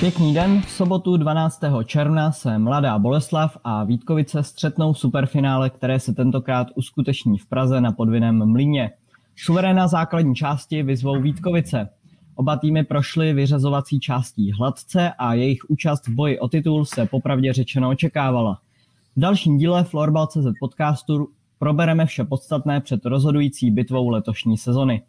[0.00, 1.60] Pěkný den, v sobotu 12.
[1.84, 7.92] června se Mladá Boleslav a Vítkovice střetnou superfinále, které se tentokrát uskuteční v Praze na
[7.92, 8.90] podviném mlíně.
[9.36, 11.88] Suveréna základní části vyzvou Vítkovice.
[12.34, 17.52] Oba týmy prošly vyřazovací částí hladce a jejich účast v boji o titul se popravdě
[17.52, 18.58] řečeno očekávala.
[19.16, 25.02] V dalším díle Florbal.cz podcastu probereme vše podstatné před rozhodující bitvou letošní sezony.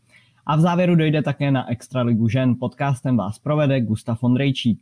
[0.45, 2.55] A v závěru dojde také na Extraligu žen.
[2.59, 4.79] Podcastem vás provede Gustav Ondrejčík.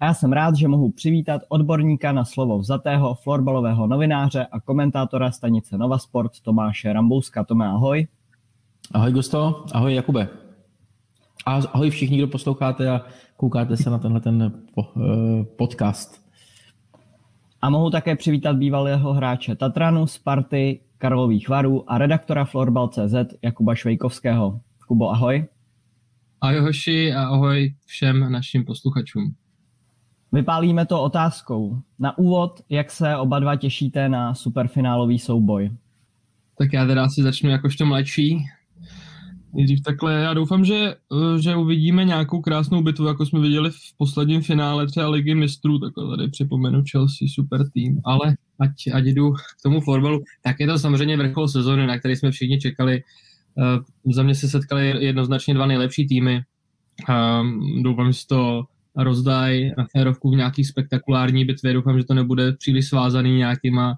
[0.00, 5.30] A já jsem rád, že mohu přivítat odborníka na slovo vzatého, florbalového novináře a komentátora
[5.30, 7.44] stanice Nova Sport Tomáše Rambouska.
[7.44, 8.06] Tome, ahoj.
[8.92, 10.28] Ahoj Gusto, ahoj Jakube.
[11.46, 13.00] A ahoj všichni, kdo posloucháte a
[13.36, 16.22] koukáte se na tenhle ten eh, podcast.
[17.62, 24.60] A mohu také přivítat bývalého hráče Tatranu, Sparty, Karlových varů a redaktora Florbal.cz Jakuba Švejkovského.
[24.92, 25.44] Kubo, ahoj.
[26.40, 29.34] Ahoj hoši a ahoj všem našim posluchačům.
[30.32, 31.78] Vypálíme to otázkou.
[31.98, 35.70] Na úvod, jak se oba dva těšíte na superfinálový souboj?
[36.58, 38.44] Tak já teda asi začnu jakožto mladší.
[39.52, 40.94] Nejdřív takhle, já doufám, že,
[41.40, 46.16] že uvidíme nějakou krásnou bitvu, jako jsme viděli v posledním finále třeba ligy mistrů, takhle
[46.16, 50.78] tady připomenu Chelsea, super tým, ale ať, ať jdu k tomu fotbalu, tak je to
[50.78, 53.02] samozřejmě vrchol sezóny, na který jsme všichni čekali.
[53.54, 56.40] Uh, za mě se setkali jednoznačně dva nejlepší týmy.
[57.08, 58.64] Um, doufám, že to
[58.96, 61.72] rozdají na férovku v nějaký spektakulární bitvě.
[61.72, 63.94] Doufám, že to nebude příliš svázaný nějakýma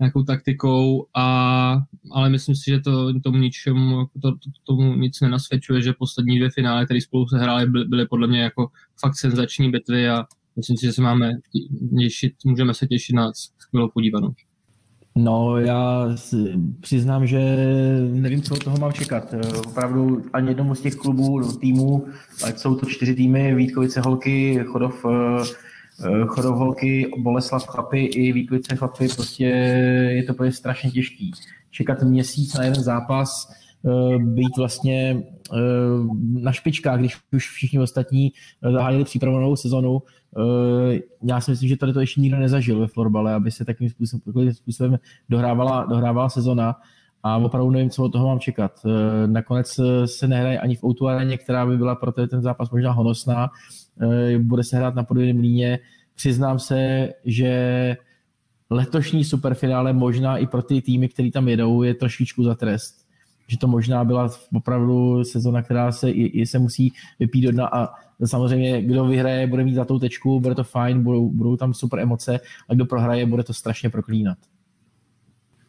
[0.00, 1.78] nějakou taktikou, a,
[2.12, 6.50] ale myslím si, že to tomu ničemu, to, to, tomu nic nenasvědčuje, že poslední dvě
[6.50, 8.68] finále, které spolu se hrály, byly, byly podle mě jako
[9.00, 10.24] fakt senzační bitvy a
[10.56, 11.32] myslím si, že se máme
[11.98, 14.34] těšit, můžeme se těšit na skvělou podívanou.
[15.20, 16.08] No, já
[16.80, 17.56] přiznám, že
[18.12, 19.34] nevím, co od toho mám čekat.
[19.66, 22.06] Opravdu ani jednomu z těch klubů, týmů,
[22.44, 28.76] ať jsou to čtyři týmy, Vítkovice, Holky, Chodov, eh, Chodov, Holky, Boleslav, Chlapy i Vítkovice,
[28.76, 29.44] Chlapy, prostě
[30.14, 31.32] je to prostě strašně těžký.
[31.70, 33.67] Čekat měsíc na jeden zápas, eh,
[34.18, 35.22] být vlastně
[35.52, 35.58] eh,
[36.32, 40.02] na špičkách, když už všichni ostatní zahájili přípravnou sezonu,
[40.36, 43.90] Eh, já si myslím, že tady to ještě nikdo nezažil ve florbale, aby se takým
[43.90, 46.76] způsobem, způsobem dohrávala, dohrávala sezona
[47.22, 48.80] a opravdu nevím, co od toho mám čekat.
[48.86, 52.70] Eh, nakonec eh, se nehraje ani v Outu areně, která by byla pro ten zápas
[52.70, 53.50] možná honosná.
[54.38, 55.78] Bude se hrát na podvědném mlíně.
[56.14, 57.96] Přiznám se, že
[58.70, 63.07] letošní superfinále možná i pro ty týmy, které tam jedou, je trošičku za trest.
[63.48, 67.88] Že to možná byla opravdu sezona, která se, i se musí vypít do dna a
[68.26, 72.00] Samozřejmě, kdo vyhraje, bude mít za tou tečku, bude to fajn, budou, budou tam super
[72.00, 74.38] emoce, a kdo prohraje, bude to strašně proklínat.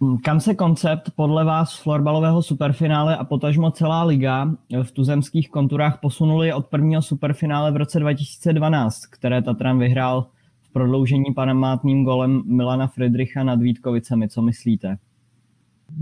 [0.01, 4.51] Hmm, kam se koncept podle vás florbalového superfinále a potažmo celá liga
[4.83, 10.27] v tuzemských konturách posunuli od prvního superfinále v roce 2012, které Tatran vyhrál
[10.61, 14.29] v prodloužení panemátným golem Milana Friedricha nad Vítkovicemi.
[14.29, 14.97] Co myslíte?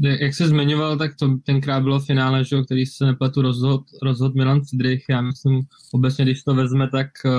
[0.02, 4.66] Jak se zmiňoval, tak to tenkrát bylo finále, že, který se nepletu rozhod, rozhod Milan
[4.66, 5.04] Cidrych.
[5.10, 5.62] Já myslím,
[5.94, 7.32] obecně, když to vezme, tak uh,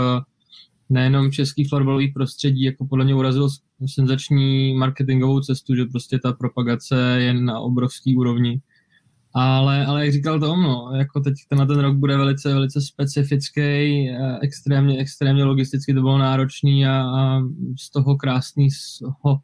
[0.91, 3.49] nejenom český florbalový prostředí, jako podle mě urazil
[3.95, 8.61] senzační marketingovou cestu, že prostě ta propagace je na obrovský úrovni.
[9.35, 13.61] Ale, ale jak říkal Tom, no, jako teď ten, ten rok bude velice, velice specifický,
[13.61, 17.41] eh, extrémně, extrémně logisticky to bylo náročný a, a
[17.81, 19.39] z toho krásný, z toho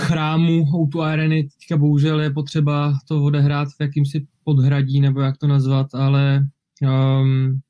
[0.00, 1.42] chrámu Outu Areny.
[1.42, 6.46] Teďka bohužel je potřeba to odehrát v jakýmsi podhradí, nebo jak to nazvat, ale
[6.82, 7.60] um,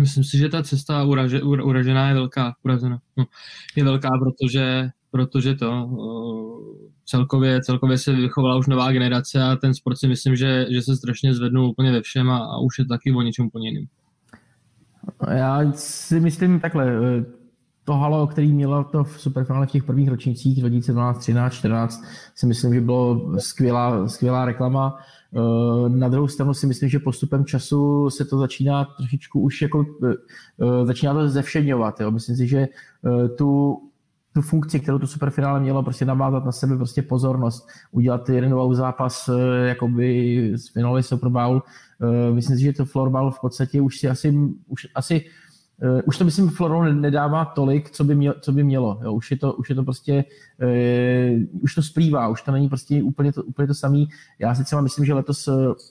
[0.00, 2.54] myslím si, že ta cesta uraže, uražená je velká.
[2.62, 2.98] Uražena.
[3.16, 3.24] No,
[3.76, 9.74] je velká, protože, protože to uh, celkově, celkově se vychovala už nová generace a ten
[9.74, 12.84] sport si myslím, že, že se strašně zvednul úplně ve všem a, a už je
[12.84, 13.86] taky o něčem úplně jiným.
[15.30, 16.86] Já si myslím takhle,
[17.86, 22.04] to halo, který mělo to v superfinále v těch prvních ročnících 2012, 13, 14,
[22.34, 24.98] si myslím, že bylo skvělá, skvělá reklama.
[25.34, 29.84] Eh, na druhou stranu si myslím, že postupem času se to začíná trošičku už jako,
[30.04, 30.14] eh,
[30.62, 32.00] eh, začíná to zevšedňovat.
[32.00, 32.10] Jo.
[32.10, 32.68] Myslím si, že
[33.38, 33.80] tu,
[34.34, 39.30] tu funkci, kterou to superfinále mělo, prostě navázat na sebe prostě pozornost, udělat jeden zápas
[39.64, 41.62] jakoby z finále Super Bowl.
[42.32, 44.34] Myslím si, že to florbal v podstatě už si asi,
[44.66, 45.24] už asi
[46.04, 49.00] už to myslím Florou nedává tolik, co by, měl, co by mělo.
[49.02, 49.12] Jo.
[49.12, 50.24] Už, je to, už je to prostě
[51.62, 54.08] už to splývá, už to není prostě úplně to, úplně to samý.
[54.38, 55.48] Já si třeba myslím, že letos,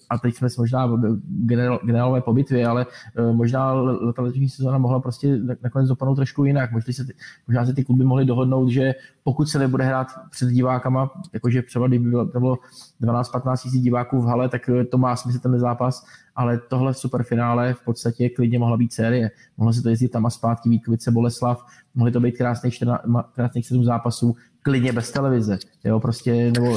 [0.10, 0.90] a teď jsme možná
[1.28, 2.86] generál, generálové po bitvě, ale
[3.20, 3.74] uh, možná
[4.16, 6.72] ta letošní sezóna mohla prostě nakonec dopadnout trošku jinak.
[6.72, 7.14] Možná se, ty,
[7.48, 11.88] možná se ty kluby mohly dohodnout, že pokud se nebude hrát před divákama, jakože třeba
[11.88, 12.58] kdyby bylo, bylo
[13.02, 17.82] 12-15 tisíc diváků v hale, tak to má smysl ten zápas, ale tohle superfinále v
[17.82, 19.32] podstatě klidně mohla být série.
[19.58, 21.66] Mohlo se to jezdit tam a zpátky Vítkovice, Boleslav,
[21.96, 23.02] mohly to být krásných, 14,
[23.34, 25.58] krásných 7 zápasů, klidně bez televize.
[25.84, 26.76] Jo, prostě, nebo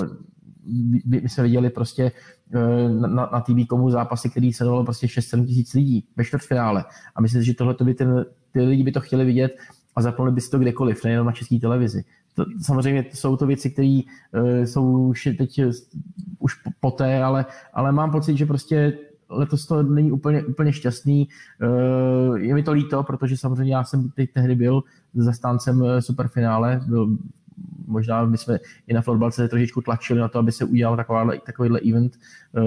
[1.07, 2.13] my jsme viděli prostě
[2.55, 6.85] eh, na, na TV komu zápasy, který se dalo prostě 6-7 tisíc lidí ve čtvrtfinále.
[7.15, 9.59] A myslím si, že tohle by ten, ty lidi by to chtěli vidět
[9.97, 12.05] a zapnuli by si to kdekoliv, nejenom na české televizi.
[12.35, 14.01] To, samozřejmě jsou to věci, které
[14.33, 15.61] uh, jsou už teď
[16.39, 18.99] už poté, ale, ale mám pocit, že prostě
[19.31, 21.29] letos to není úplně, úplně šťastný.
[21.63, 24.83] Uh, je mi to líto, protože samozřejmě já jsem teď tehdy byl
[25.15, 27.17] zastáncem superfinále, byl,
[27.87, 31.81] možná my jsme i na florbalce trošičku tlačili na to, aby se udělal takováhle, takovýhle
[31.81, 32.19] event.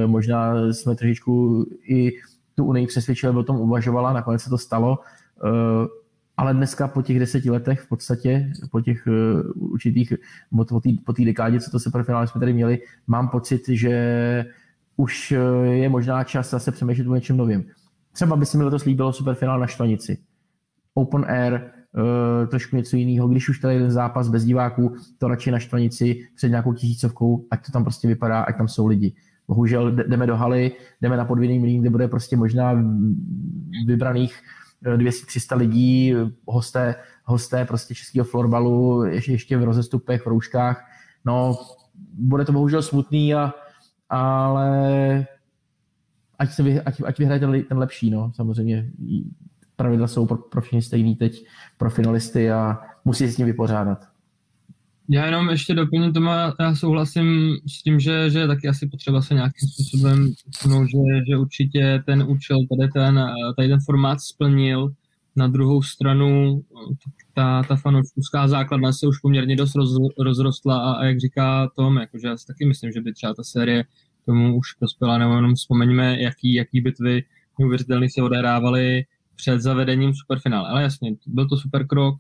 [0.06, 2.12] Možná jsme trošičku i
[2.56, 5.00] tu Unii přesvědčili, o tom uvažovala, nakonec se to stalo
[6.38, 9.08] ale dneska po těch deseti letech v podstatě, po těch
[9.56, 10.14] určitých,
[11.06, 14.46] po té dekádě, co to superfinále jsme tady měli, mám pocit, že
[14.96, 15.34] už
[15.64, 17.66] je možná čas zase přemýšlet o něčem novým.
[18.12, 20.18] Třeba by se mi letos líbilo superfinál na Štvanici.
[20.94, 21.62] Open air,
[21.96, 23.28] uh, trošku něco jiného.
[23.28, 27.66] Když už tady jeden zápas bez diváků, to radši na Štvanici před nějakou tisícovkou, ať
[27.66, 29.14] to tam prostě vypadá, ať tam jsou lidi.
[29.48, 30.72] Bohužel jdeme do haly,
[31.02, 32.84] jdeme na podvědný mlín, kde bude prostě možná
[33.86, 34.42] vybraných
[34.84, 36.14] 200-300 lidí,
[36.48, 40.86] hosté, hosté prostě českého florbalu, ještě, ještě v rozestupech, v rouškách.
[41.26, 41.58] No,
[42.14, 43.54] bude to bohužel smutný, a,
[44.10, 45.26] ale
[46.40, 48.92] ať, se vy, ať, ať vyhraje ten, ten lepší, no, samozřejmě.
[49.82, 51.46] Pravidla jsou pro, pro všechny stejný teď,
[51.78, 53.98] pro finalisty a musí se s tím vypořádat.
[55.10, 56.30] Já jenom ještě doplním tomu,
[56.60, 60.34] já souhlasím s tím, že, že taky asi potřeba se nějakým způsobem
[60.70, 63.26] no, že, že určitě ten účel, tady ten,
[63.58, 64.90] tady ten formát splnil.
[65.36, 66.62] Na druhou stranu
[67.34, 69.90] ta, ta fanouškovská základna se už poměrně dost roz,
[70.20, 73.44] rozrostla a, a jak říká Tom, jakože já si taky myslím, že by třeba ta
[73.44, 73.84] série
[74.26, 77.24] tomu už prospěla, nebo jenom vzpomeňme, jaký, jaký bitvy
[77.60, 79.04] neuvěřitelný se odehrávaly
[79.42, 80.70] před zavedením superfinále.
[80.70, 82.16] Ale jasně, byl to super krok,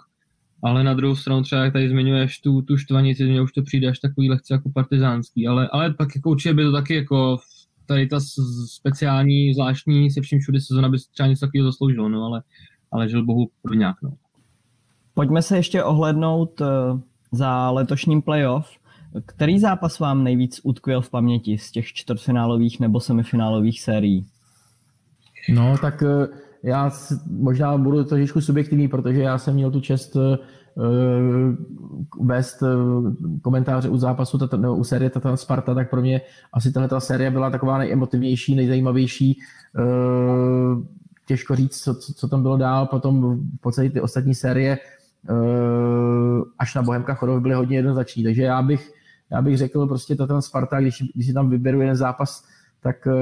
[0.63, 3.87] ale na druhou stranu třeba, jak tady zmiňuješ tu, tu štvanici, mně už to přijde
[3.87, 7.37] až takový lehce jako partizánský, ale, ale tak jako určitě by to taky jako
[7.85, 8.19] tady ta
[8.65, 12.43] speciální, zvláštní, se vším všude sezona by třeba něco takového zasloužilo, no ale,
[12.91, 14.13] ale žil bohu nějak, no.
[15.13, 16.65] Pojďme se ještě ohlednout eh,
[17.31, 18.69] za letošním playoff.
[19.25, 24.25] Který zápas vám nejvíc utkvěl v paměti z těch čtvrtfinálových nebo semifinálových sérií?
[25.49, 26.27] No, tak eh,
[26.63, 26.91] já
[27.29, 30.35] možná budu trošičku subjektivní, protože já jsem měl tu čest uh,
[32.27, 36.21] vést uh, komentáře u zápasu, no, u série Tatan Sparta, tak pro mě
[36.53, 39.39] asi tahle ta série byla taková nejemotivnější, nejzajímavější.
[39.79, 40.83] Uh,
[41.25, 44.77] těžko říct, co, co, tam bylo dál, potom v podstatě ty ostatní série
[46.59, 48.91] až na Bohemka Chodov byly hodně jednoznační, takže já bych,
[49.31, 52.43] já bych řekl prostě Tatan Sparta, když, když si tam vyberu jeden zápas,
[52.83, 53.13] tak uh,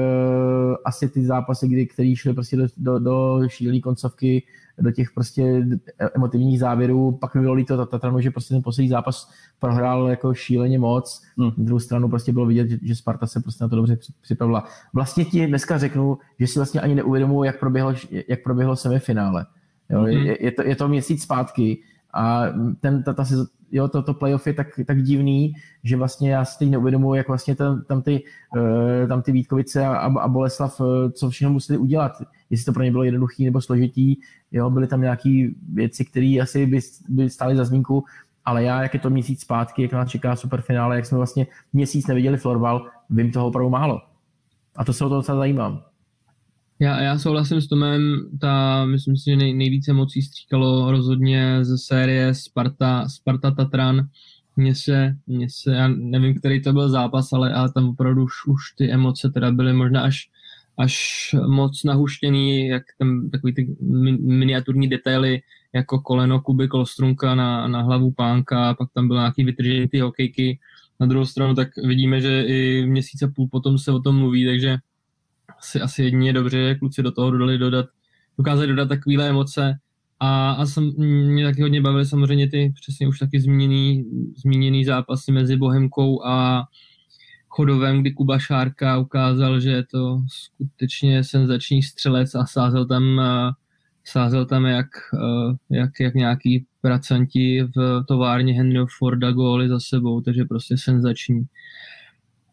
[0.84, 4.42] asi ty zápasy, kdy, který šly prostě do, do, do šílené koncovky,
[4.78, 5.66] do těch prostě
[6.14, 10.78] emotivních závěrů, pak mi bylo líto Tatranu, že prostě ten poslední zápas prohrál jako šíleně
[10.78, 11.22] moc.
[11.38, 11.48] Hmm.
[11.48, 14.64] Na druhou stranu prostě bylo vidět, že, že Sparta se prostě na to dobře připravila.
[14.92, 17.94] Vlastně ti dneska řeknu, že si vlastně ani neuvědomuji, jak proběhlo,
[18.28, 19.46] jak proběhlo semifinále.
[19.90, 20.08] Jo, hmm.
[20.08, 21.78] je, je, to, je to měsíc zpátky
[22.14, 22.44] a
[22.80, 23.24] ten, ta, ta,
[23.72, 25.52] jo, to, to playoff je tak, tak divný,
[25.84, 28.22] že vlastně já si teď neuvědomuji, jak vlastně tam, tam, ty,
[28.56, 32.22] uh, tam ty Vítkovice a, a Boleslav, uh, co všechno museli udělat.
[32.50, 34.16] Jestli to pro ně bylo jednoduché nebo složitý,
[34.52, 38.04] jo, byly tam nějaké věci, které asi by, by stály za zmínku,
[38.44, 42.06] ale já, jak je to měsíc zpátky, jak nás čeká superfinále, jak jsme vlastně měsíc
[42.06, 44.02] neviděli florbal, vím toho opravdu málo.
[44.76, 45.82] A to se o to docela zajímám.
[46.82, 51.78] Já, já souhlasím s Tomem, ta, myslím si, že nej, nejvíce mocí stříkalo rozhodně ze
[51.78, 54.08] série Sparta, Sparta Tatran.
[54.56, 58.32] Mně se, mně se, já nevím, který to byl zápas, ale, ale tam opravdu už,
[58.46, 60.30] už ty emoce teda byly možná až,
[60.78, 63.76] až moc nahuštěný, jak tam takový ty
[64.20, 69.88] miniaturní detaily, jako koleno Kuby Kolstrunka na, na hlavu pánka, pak tam byly nějaký vytržený
[69.88, 70.58] ty hokejky.
[71.00, 74.46] Na druhou stranu tak vidíme, že i měsíc a půl potom se o tom mluví,
[74.46, 74.78] takže
[75.60, 77.86] asi, asi jedině dobře, že kluci do toho dodali dodat,
[78.38, 79.78] dokázali dodat takovéhle emoce
[80.20, 84.04] a, a jsem, mě taky hodně bavily samozřejmě ty přesně už taky zmíněný,
[84.36, 86.64] zmíněný zápasy mezi Bohemkou a
[87.48, 93.20] Chodovem, kdy Kuba Šárka ukázal, že je to skutečně senzační střelec a sázel tam
[94.04, 94.86] sázel tam jak,
[95.70, 101.42] jak, jak nějaký pracanti v továrně Henryho Forda góly za sebou, takže prostě senzační.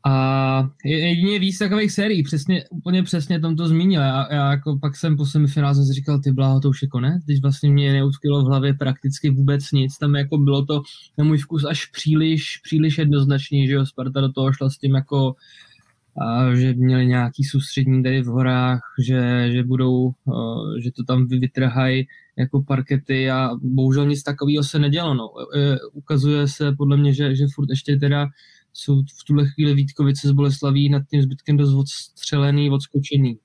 [0.05, 4.01] A jedině víc takových sérií, přesně, úplně přesně tam to zmínil.
[4.01, 6.87] Já, já jako pak jsem po semifinále jsem si říkal, ty bláho, to už je
[6.87, 9.97] konec, když vlastně mě neutkilo v hlavě prakticky vůbec nic.
[9.97, 10.81] Tam jako bylo to
[11.17, 14.95] na můj vkus až příliš, příliš jednoznačný, že jo, Sparta do toho šla s tím
[14.95, 15.35] jako
[16.21, 20.11] a že měli nějaký soustřední tady v horách, že, že budou,
[20.83, 25.13] že to tam vytrhají jako parkety a bohužel nic takového se nedělo.
[25.13, 25.29] No.
[25.55, 28.27] E, ukazuje se podle mě, že, že furt ještě teda
[28.77, 33.37] jsou v tuhle chvíli Vítkovice z Boleslaví nad tím zbytkem dost odstřelený, odskočený.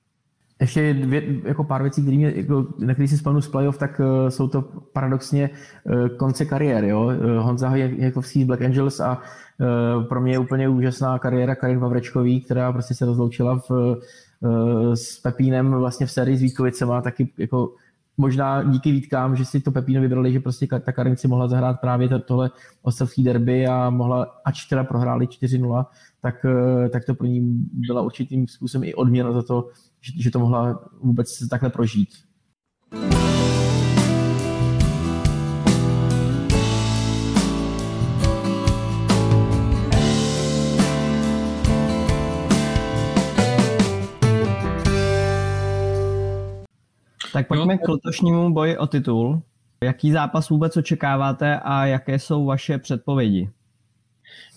[0.61, 3.99] Ještě dvě, jako pár věcí, který mě, jako, na který si vzpomenu z playoff, tak
[3.99, 4.61] uh, jsou to
[4.93, 5.49] paradoxně
[5.83, 6.89] uh, konce kariéry.
[6.89, 7.05] Jo?
[7.05, 11.79] Uh, Honza Jakovský z Black Angels a uh, pro mě je úplně úžasná kariéra Karin
[11.79, 17.29] Vavrečkový, která prostě se rozloučila v, uh, s Pepínem vlastně v sérii s Vítkovicema, taky
[17.37, 17.75] jako
[18.17, 21.81] možná díky výtkám, že si to Pepíno vybrali, že prostě ta Karin si mohla zahrát
[21.81, 22.51] právě tohle
[22.81, 25.85] ostravský derby a mohla, ač teda prohráli 4-0,
[26.21, 27.41] tak, eh, tak to pro ní
[27.73, 29.69] byla určitým způsobem i odměna za to,
[30.01, 32.09] že, že to mohla vůbec takhle prožít.
[47.33, 49.41] Tak pojďme k letošnímu boji o titul.
[49.83, 53.49] Jaký zápas vůbec očekáváte a jaké jsou vaše předpovědi?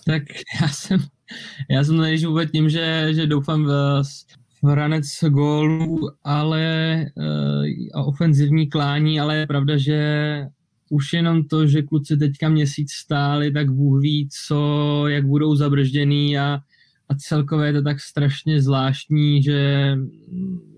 [0.05, 0.23] Tak
[0.61, 0.99] já jsem,
[1.69, 4.01] já jsem nejdřív vůbec tím, že, že doufám v,
[4.63, 10.45] v ranec gólů, ale uh, a ofenzivní klání, ale je pravda, že
[10.89, 16.39] už jenom to, že kluci teďka měsíc stáli, tak Bůh ví, co, jak budou zabržděný
[16.39, 16.59] a
[17.09, 19.95] a celkově je to tak strašně zvláštní, že,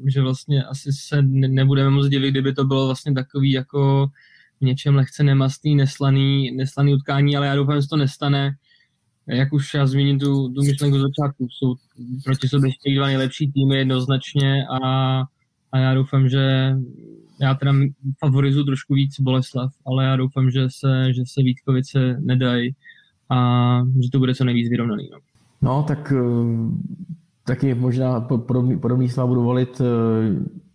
[0.08, 4.08] že vlastně asi se nebudeme moc divit, kdyby to bylo vlastně takový jako
[4.62, 8.56] v něčem lehce nemastný, neslaný, neslaný utkání, ale já doufám, že to nestane.
[9.28, 11.76] Jak už já zmíním tu, tu myšlenku z začátku, jsou
[12.26, 15.20] proti sobě ještě dva nejlepší týmy jednoznačně a,
[15.72, 16.74] a já doufám, že
[17.42, 17.74] já teda
[18.20, 22.76] favorizuji trošku víc Boleslav, ale já doufám, že se, že se Vítkovice nedají
[23.30, 25.10] a že to bude co nejvíc vyrovnaný.
[25.12, 25.29] No.
[25.62, 26.22] No, tak eh,
[27.44, 29.82] taky možná podobný, podobný slova budu volit.
[29.82, 29.86] Eh,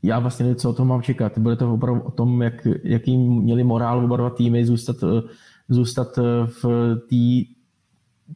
[0.03, 1.39] já vlastně nevím, co o tom mám čekat.
[1.39, 5.23] Bude to opravdu o tom, jak, jaký měli morál oba dva týmy zůstat, eh,
[5.69, 6.65] zůstat v
[7.09, 7.55] té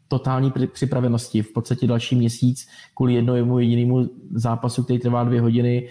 [0.09, 1.43] totální připravenosti.
[1.43, 5.89] V podstatě další měsíc kvůli jednomu jedinému zápasu, který trvá dvě hodiny,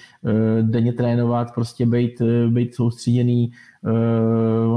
[0.61, 3.51] denně trénovat, prostě být, být soustředěný.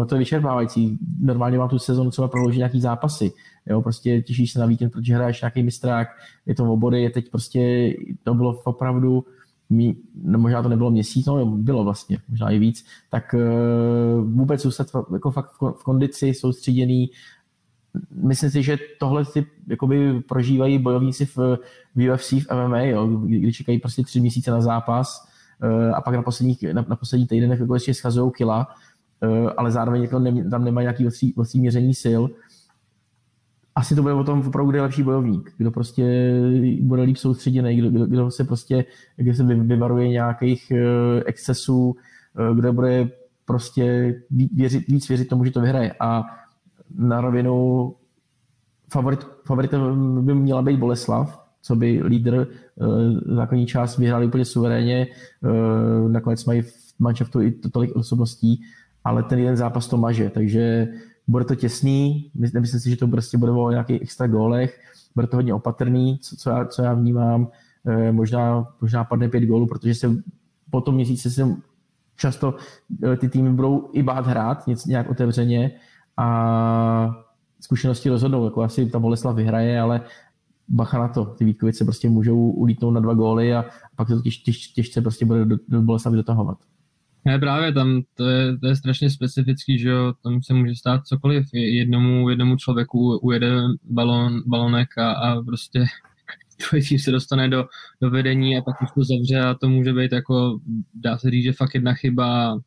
[0.08, 0.98] to je vyčerpávající.
[1.20, 3.32] Normálně mám tu sezonu třeba proložit nějaký zápasy.
[3.70, 6.08] Jo, prostě těšíš se na víkend, protože hraješ nějaký mistrák,
[6.46, 9.24] je to obory, je teď prostě, to bylo opravdu,
[10.22, 14.86] no možná to nebylo měsíc, no bylo vlastně, možná i víc, tak uh, vůbec zůstat
[15.12, 17.10] jako fakt v kondici, soustředěný,
[18.22, 21.36] myslím si, že tohle si jakoby prožívají bojovníci v,
[21.94, 25.28] v UFC, v MMA, jo, kdy čekají prostě tři měsíce na zápas
[25.62, 28.68] uh, a pak na posledních, na, na poslední týdenech jako ještě schazují kila,
[29.22, 32.22] uh, ale zároveň jako ne, tam nemají nějaký vlastní měření sil,
[33.74, 36.34] asi to bude o tom opravdu, kdo je lepší bojovník, kdo prostě
[36.80, 38.84] bude líp soustředěný, kdo, kdo, kdo se prostě,
[39.16, 41.96] kdo se vyvaruje nějakých uh, excesů,
[42.50, 43.10] uh, kdo bude
[43.44, 44.14] prostě
[44.54, 45.94] věřit, víc věřit tomu, že to vyhraje.
[46.00, 46.24] A
[46.98, 47.94] na rovinu
[48.92, 49.80] favorit, favoritem
[50.26, 55.06] by měla být Boleslav, co by lídr uh, základní část vyhrali úplně suverénně,
[56.08, 58.62] nakonec mají v manšaftu i tolik osobností,
[59.04, 60.88] ale ten jeden zápas to maže, takže
[61.30, 64.80] bude to těsný, nemyslím si, že to prostě bude o nějakých extra gólech,
[65.14, 67.48] bude to hodně opatrný, co, co, já, co já vnímám,
[67.86, 70.16] e, možná, možná padne pět gólů, protože se
[70.70, 71.56] po tom měsíci se
[72.16, 72.54] často
[73.12, 75.70] e, ty týmy budou i bát hrát něco nějak otevřeně
[76.16, 77.24] a
[77.60, 80.00] zkušenosti rozhodnou, jako asi ta Boleslav vyhraje, ale
[80.68, 83.64] bacha na to, ty Vítkovice prostě můžou ulítnout na dva góly a
[83.96, 86.58] pak to těž, těž, těžce prostě bude do, do Boleslavy dotahovat.
[87.24, 91.06] Ne, právě tam to je, to je strašně specifický, že jo, tam se může stát
[91.06, 95.84] cokoliv, jednomu, jednomu člověku ujede balon, balonek a, a prostě
[96.68, 97.64] tvůj tým se dostane do,
[98.02, 100.60] do vedení a pak už to zavře a to může být jako,
[100.94, 102.58] dá se říct, že fakt jedna chyba,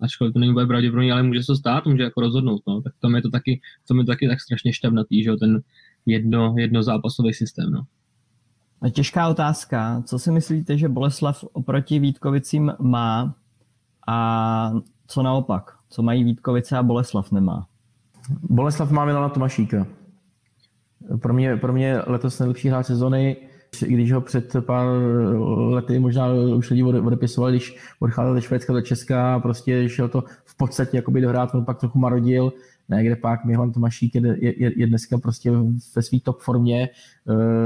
[0.00, 2.82] ačkoliv to není bude pravděpodobně, ale může se to stát, může jako rozhodnout, no.
[2.82, 5.60] tak to je to taky, to je taky tak strašně šťavnatý, že jo, ten
[6.06, 7.82] jedno, jednozápasový systém, no.
[8.90, 10.02] Těžká otázka.
[10.06, 13.34] Co si myslíte, že Boleslav oproti Vítkovicím má,
[14.06, 14.72] a
[15.06, 15.76] co naopak?
[15.88, 17.66] Co mají Vítkovice a Boleslav nemá?
[18.42, 19.86] Boleslav má Milana Tomašíka.
[21.20, 23.36] Pro mě, pro mě letos nejlepší hráč sezony.
[23.86, 24.86] když ho před pár
[25.46, 30.24] lety možná už lidi odepisovali, když odcházel ze Švédska do Česka a prostě šel to
[30.44, 32.52] v podstatě jakoby dohrát, on pak trochu marodil,
[32.88, 35.50] ne, kde pak Milan Tomašík je, je, je dneska prostě
[35.96, 36.88] ve své top formě,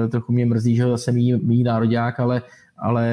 [0.04, 2.42] e, trochu mě mrzí, že zase mý, mý národák, ale,
[2.78, 3.06] ale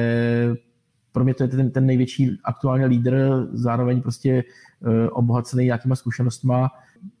[1.18, 6.70] pro mě to je ten, ten největší aktuální lídr, zároveň prostě e, obohacený nějakýma zkušenostma,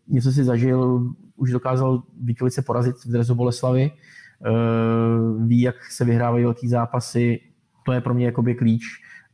[0.08, 3.90] něco si zažil, už dokázal Víkovice porazit v Drezu Boleslavy,
[4.46, 7.40] Eh, ví, jak se vyhrávají velký zápasy,
[7.84, 8.82] to je pro mě jakoby klíč.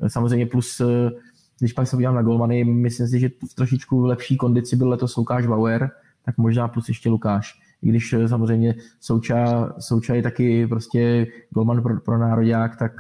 [0.01, 1.11] Eh, samozřejmě plus, eh,
[1.59, 5.17] když pak se podívám na golmany, myslím si, že v trošičku lepší kondici byl letos
[5.17, 5.91] Lukáš Bauer,
[6.25, 7.61] tak možná plus ještě Lukáš.
[7.85, 12.93] I když samozřejmě Souča, Souča je taky prostě golman pro, pro národák, tak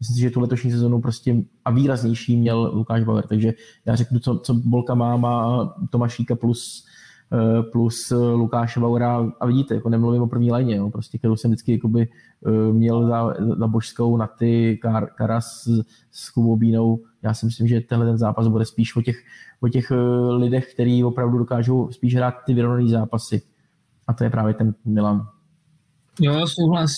[0.00, 3.26] myslím si, že tu letošní sezonu prostě a výraznější měl Lukáš Bauer.
[3.26, 3.52] Takže
[3.86, 6.86] já řeknu, co, co Bolka má, má Tomašíka plus
[7.32, 11.36] Eh, plus eh, Lukáše Vaura a vidíte, jako nemluvím o první léně, jo, prostě, kterou
[11.36, 12.08] jsem vždycky jakoby,
[12.46, 17.00] eh, měl za, za božskou na ty Kar, Karas s, s Kubou Bínou.
[17.22, 19.16] Já si myslím, že tenhle ten zápas bude spíš o těch,
[19.60, 19.92] o těch
[20.30, 23.42] lidech, kteří opravdu dokážou spíš hrát ty vyrovnané zápasy.
[24.08, 25.28] A to je právě ten Milan.
[26.20, 26.92] Jo, souhlas.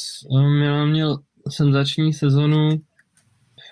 [0.58, 1.18] Milan měl
[1.48, 2.68] senzační sezonu,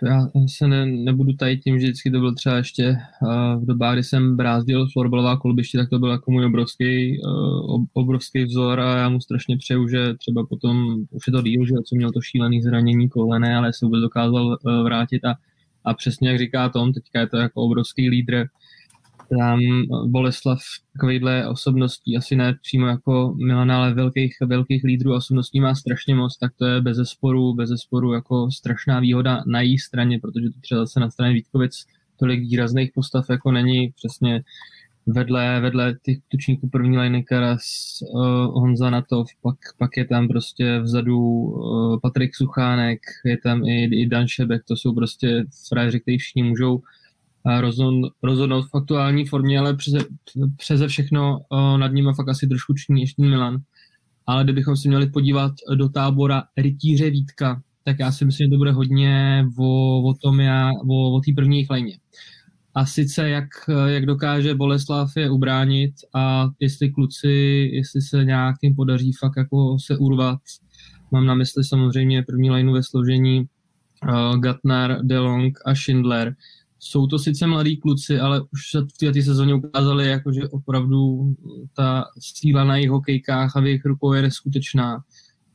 [0.06, 3.94] já se ne, nebudu tajit tím, že vždycky to byl třeba ještě uh, v dobách,
[3.94, 8.96] kdy jsem brázdil florbalová kolbiště, tak to byl jako můj obrovský, uh, obrovský vzor a
[8.96, 12.20] já mu strašně přeju, že třeba potom, už je to díl, že co měl to
[12.20, 15.34] šílený zranění kolene, ale se vůbec dokázal vrátit a,
[15.84, 18.44] a přesně jak říká Tom, teďka je to jako obrovský lídr,
[19.38, 19.60] tam
[20.06, 20.58] Boleslav
[20.92, 26.38] takovýhle osobností, asi ne přímo jako Milana, ale velkých, velkých lídrů osobností má strašně moc,
[26.38, 30.60] tak to je bez zesporu, bez zesporu jako strašná výhoda na její straně, protože to
[30.60, 31.84] třeba zase na straně Vítkovic
[32.18, 33.92] tolik výrazných postav jako není.
[33.96, 34.42] Přesně
[35.06, 37.62] vedle, vedle těch tučníků první line Karas,
[38.02, 43.84] uh, Honza Natov, pak, pak je tam prostě vzadu uh, Patrik Suchánek, je tam i,
[43.84, 46.82] i Dan Šebek, to jsou prostě frajeři, kteří všichni můžou
[47.60, 49.98] rozhodnout, rozhodnout v aktuální formě, ale přeze,
[50.56, 51.38] přeze všechno
[51.76, 53.58] nad ním fakt asi trošku ještě Milan.
[54.26, 58.56] Ale kdybychom si měli podívat do tábora rytíře Vítka, tak já si myslím, že to
[58.56, 61.98] bude hodně o, o tom, já, o, o té první chléně.
[62.74, 63.48] A sice jak,
[63.86, 67.28] jak dokáže Boleslav je ubránit a jestli kluci,
[67.72, 70.40] jestli se nějakým podaří fakt jako se urvat.
[71.10, 76.34] Mám na mysli samozřejmě první lineu ve složení uh, Gatnar, DeLong a Schindler,
[76.84, 81.34] jsou to sice mladí kluci, ale už se v této sezóně ukázali, jako, že opravdu
[81.76, 84.98] ta síla na jejich hokejkách a v jejich rukou je skutečná.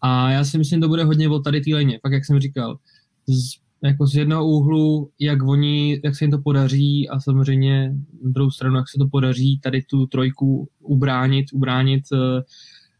[0.01, 2.39] A já si myslím, že to bude hodně o tady té leně, pak jak jsem
[2.39, 2.79] říkal.
[3.27, 8.51] Z, jako z jednoho úhlu, jak oni, jak se jim to podaří a samozřejmě druhou
[8.51, 12.19] stranu, jak se to podaří tady tu trojku ubránit, ubránit uh,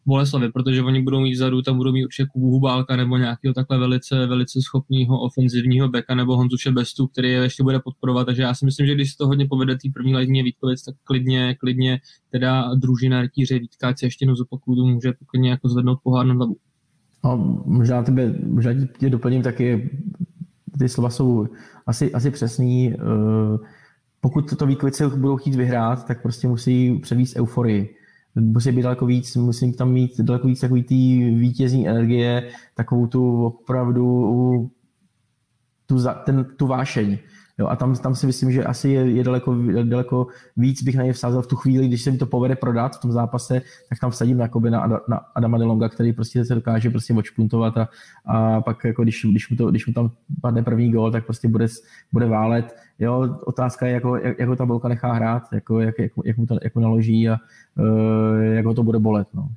[0.07, 3.79] Boleslavy, protože oni budou mít vzadu, tam budou mít určitě Kubu Hubálka nebo nějakého takhle
[3.79, 8.53] velice, velice schopného ofenzivního beka nebo Honzu Šebestu, který je ještě bude podporovat, takže já
[8.53, 11.99] si myslím, že když se to hodně povede té první ledině Vítkovic, tak klidně, klidně
[12.31, 16.55] teda družina rytíře Vítkáci ještě jednou zopakuju, může klidně jako zvednout pohár na hlavu.
[17.23, 19.89] A možná, tebe, možná tě doplním taky,
[20.79, 21.47] ty slova jsou
[21.87, 22.93] asi, asi přesný.
[22.93, 22.97] Eh,
[24.21, 27.97] pokud to Vítkovice budou chtít vyhrát, tak prostě musí převíst euforii
[28.35, 30.95] musí být daleko víc, musím tam mít daleko víc takový ty
[31.35, 34.71] vítězní energie, takovou tu opravdu
[35.85, 37.17] tu, za, ten, tu vášeň.
[37.59, 41.03] Jo, a tam, tam si myslím, že asi je, je daleko, daleko víc bych na
[41.03, 43.99] ně vsázel v tu chvíli, když se mi to povede prodat v tom zápase, tak
[43.99, 47.89] tam vsadím na, na, na Adama Delonga, který prostě se dokáže prostě odšpuntovat a,
[48.25, 51.47] a pak jako když, když, mu to, když mu tam padne první gol, tak prostě
[51.47, 51.65] bude,
[52.13, 52.75] bude válet.
[52.99, 56.37] Jo, otázka je, jako, jak, jak ho ta bolka nechá hrát, jako, jak, jak, jak,
[56.37, 57.37] mu to, jak mu naloží a
[57.79, 59.27] uh, jak ho to bude bolet.
[59.33, 59.49] No.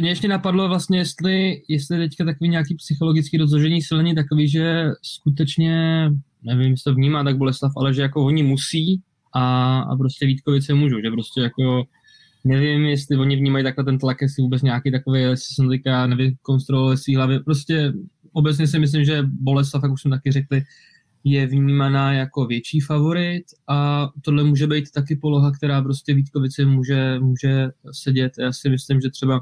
[0.00, 6.10] Mě ještě napadlo vlastně, jestli, jestli teďka takový nějaký psychologický rozložení silný takový, že skutečně
[6.42, 9.02] nevím, jestli to vnímá tak Boleslav, ale že jako oni musí
[9.34, 11.84] a, a prostě Vítkovice můžou, že prostě jako
[12.44, 16.96] nevím, jestli oni vnímají takhle ten tlak, jestli vůbec nějaký takový, jestli jsem teďka nevykonstruoval
[16.96, 17.92] svý hlavy, prostě
[18.32, 20.62] obecně si myslím, že Boleslav, jak už jsme taky řekli,
[21.24, 27.18] je vnímaná jako větší favorit a tohle může být taky poloha, která prostě Vítkovice může,
[27.20, 28.32] může sedět.
[28.38, 29.40] Já si myslím, že třeba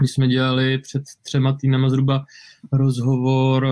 [0.00, 2.24] když jsme dělali před třema týdnama zhruba
[2.72, 3.70] rozhovor eh,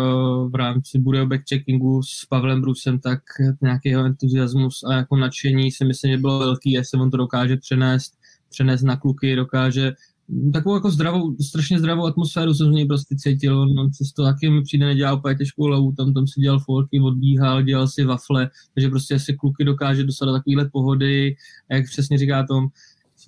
[0.51, 3.21] v rámci Budeo backcheckingu s Pavlem Brusem, tak
[3.63, 7.57] nějaký jeho entuziasmus a jako nadšení si myslím, že bylo velký, jestli on to dokáže
[7.57, 8.13] přenést,
[8.51, 9.93] přenést na kluky, dokáže
[10.53, 14.51] takovou jako zdravou, strašně zdravou atmosféru jsem z něj prostě cítil, on se to taky
[14.51, 18.51] mi přijde nedělal úplně těžkou lavu, tam, tam si dělal folky, odbíhal, dělal si wafle,
[18.75, 21.35] takže prostě si kluky dokáže dostat do takovéhle pohody,
[21.71, 22.67] jak přesně říká Tom,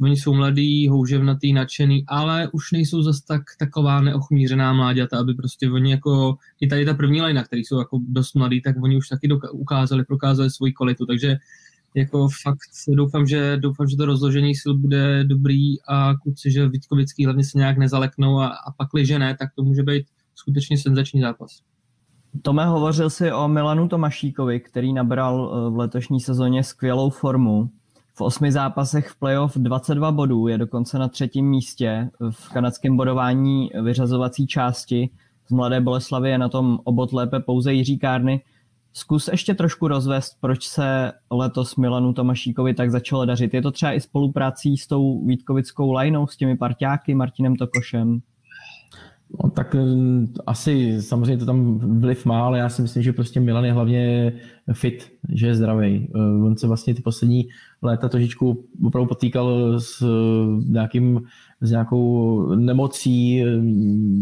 [0.00, 5.70] oni jsou mladí, houževnatý, nadšený, ale už nejsou zas tak taková neochmířená mláďata, aby prostě
[5.70, 9.08] oni jako, i tady ta první lajna, který jsou jako dost mladý, tak oni už
[9.08, 11.36] taky doka- ukázali, prokázali svoji kvalitu, takže
[11.94, 17.24] jako fakt doufám, že, doufám, že to rozložení sil bude dobrý a kluci, že Vítkovický
[17.24, 21.20] hlavně se nějak nezaleknou a, a pak, že ne, tak to může být skutečně senzační
[21.20, 21.60] zápas.
[22.42, 27.70] Tome, hovořil si o Milanu Tomašíkovi, který nabral eh, v letošní sezóně skvělou formu.
[28.14, 33.70] V osmi zápasech v playoff 22 bodů, je dokonce na třetím místě v kanadském bodování
[33.82, 35.10] vyřazovací části.
[35.48, 38.42] Z Mladé Boleslavy je na tom obot lépe pouze Jiří Kárny.
[38.92, 43.54] Zkus ještě trošku rozvést, proč se letos Milanu Tomašíkovi tak začalo dařit.
[43.54, 48.20] Je to třeba i spoluprácí s tou Vítkovickou lajnou, s těmi parťáky, Martinem Tokošem?
[49.40, 53.40] No, tak mm, asi samozřejmě to tam vliv má, ale já si myslím, že prostě
[53.40, 54.32] Milan je hlavně
[54.72, 56.08] fit, že je zdravý.
[56.14, 57.48] Eh, on se vlastně ty poslední
[57.82, 61.20] léta trošičku opravdu potýkal s eh, nějakým
[61.60, 63.46] s nějakou nemocí, eh,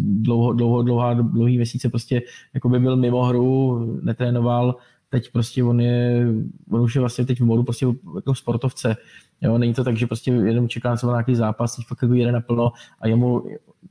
[0.02, 2.22] dlouho, dlouho, dlouhá, dlouhý měsíce prostě
[2.54, 4.76] jako by byl mimo hru, netrénoval,
[5.10, 6.26] teď prostě on je,
[6.70, 8.96] on už je vlastně teď v modu prostě jako sportovce.
[9.40, 12.32] Jo, není to tak, že prostě jenom čeká na nějaký zápas, teď fakt jako jede
[12.32, 13.44] naplno a jemu,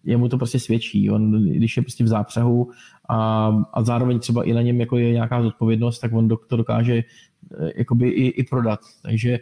[0.04, 1.12] jemu to prostě svědčí.
[1.12, 2.72] On, když je prostě v zápřehu
[3.10, 6.94] a, a zároveň třeba i na něm jako je nějaká zodpovědnost, tak on to dokáže
[6.96, 8.80] eh, jakoby i, i prodat.
[9.02, 9.40] Takže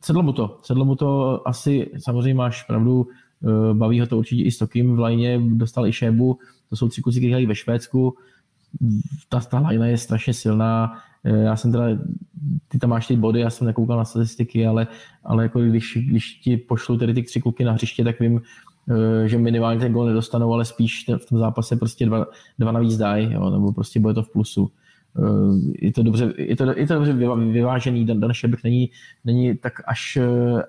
[0.00, 0.58] sedlo mu to.
[0.62, 3.06] Sedlo mu to asi, samozřejmě máš pravdu,
[3.44, 6.38] eh, baví ho to určitě i s Tokim v lajně, dostal i šébu,
[6.70, 8.14] to jsou tři kusy, které ve Švédsku,
[9.28, 10.92] ta, ta lajna je strašně silná,
[11.24, 11.84] já jsem teda,
[12.68, 14.86] ty tam máš ty body, já jsem nekoukal na statistiky, ale,
[15.24, 18.40] ale jako když, když ti pošlu tedy ty tři kluky na hřiště, tak vím,
[18.90, 22.26] Eh, že minimálně ten gol nedostanou, ale spíš v tom zápase prostě dva,
[22.58, 24.70] dva navíc dají, nebo prostě bude to v plusu.
[25.18, 27.12] Eh, je to dobře, je to, je to dobře
[27.52, 28.90] vyvážený, Dan, Dan Šebek není,
[29.24, 30.62] není tak až eh,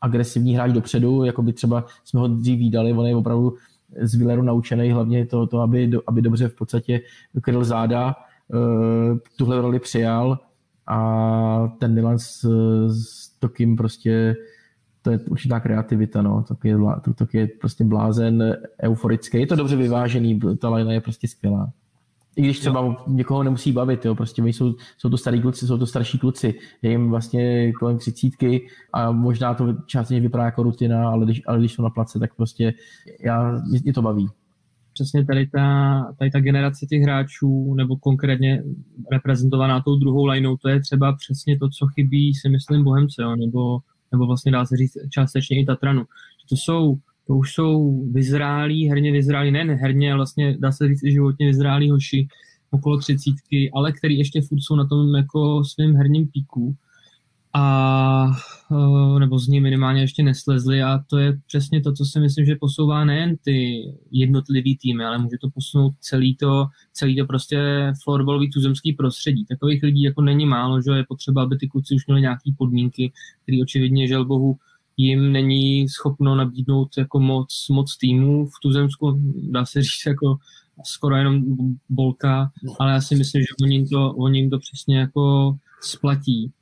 [0.00, 3.54] agresivní hráč dopředu, jako by třeba jsme ho dřív výdali, on je opravdu
[4.02, 7.00] z Villeru naučený, hlavně to, to aby, aby dobře v podstatě
[7.42, 8.14] kryl záda,
[9.36, 10.38] tuhle roli přijal
[10.86, 12.40] a ten Milan s,
[12.88, 14.36] s Tokim prostě
[15.02, 19.56] to je určitá kreativita, no, to je, to, to je prostě blázen, euforický, je to
[19.56, 21.72] dobře vyvážený, ta line je prostě skvělá.
[22.36, 22.96] I když třeba jo.
[23.06, 26.90] někoho nemusí bavit, jo, prostě jsou, jsou to starý kluci, jsou to starší kluci, je
[26.90, 31.72] jim vlastně kolem třicítky a možná to částečně vypadá jako rutina, ale když, ale když
[31.72, 32.74] jsou na place, tak prostě
[33.20, 34.28] já, mě, mě to baví.
[34.92, 38.62] Přesně tady ta, tady ta generace těch hráčů, nebo konkrétně
[39.12, 43.36] reprezentovaná tou druhou lineou, to je třeba přesně to, co chybí, si myslím, Bohemce, jo,
[43.36, 43.80] nebo
[44.12, 46.04] nebo vlastně dá se říct částečně i Tatranu.
[46.48, 51.04] To jsou, to už jsou vyzrálí, herně vyzrálí, ne herně, ale vlastně dá se říct
[51.04, 52.28] i životně vyzrálí hoši
[52.70, 56.76] okolo třicítky, ale který ještě furt jsou na tom jako svým herním píku
[57.52, 58.26] a
[58.72, 62.46] eh, nebo z ní minimálně ještě neslezli a to je přesně to, co si myslím,
[62.46, 67.58] že posouvá nejen ty jednotlivý týmy, ale může to posunout celý to, celý to prostě
[68.02, 69.44] florbalový tuzemský prostředí.
[69.46, 73.12] Takových lidí jako není málo, že je potřeba, aby ty kluci už měli nějaké podmínky,
[73.42, 74.56] které očividně, žel bohu,
[74.96, 80.36] jim není schopno nabídnout jako moc, moc týmů v tuzemsku, dá se říct jako
[80.84, 81.42] skoro jenom
[81.88, 86.52] bolka, ale já si myslím, že oni jim to, oni jim to přesně jako splatí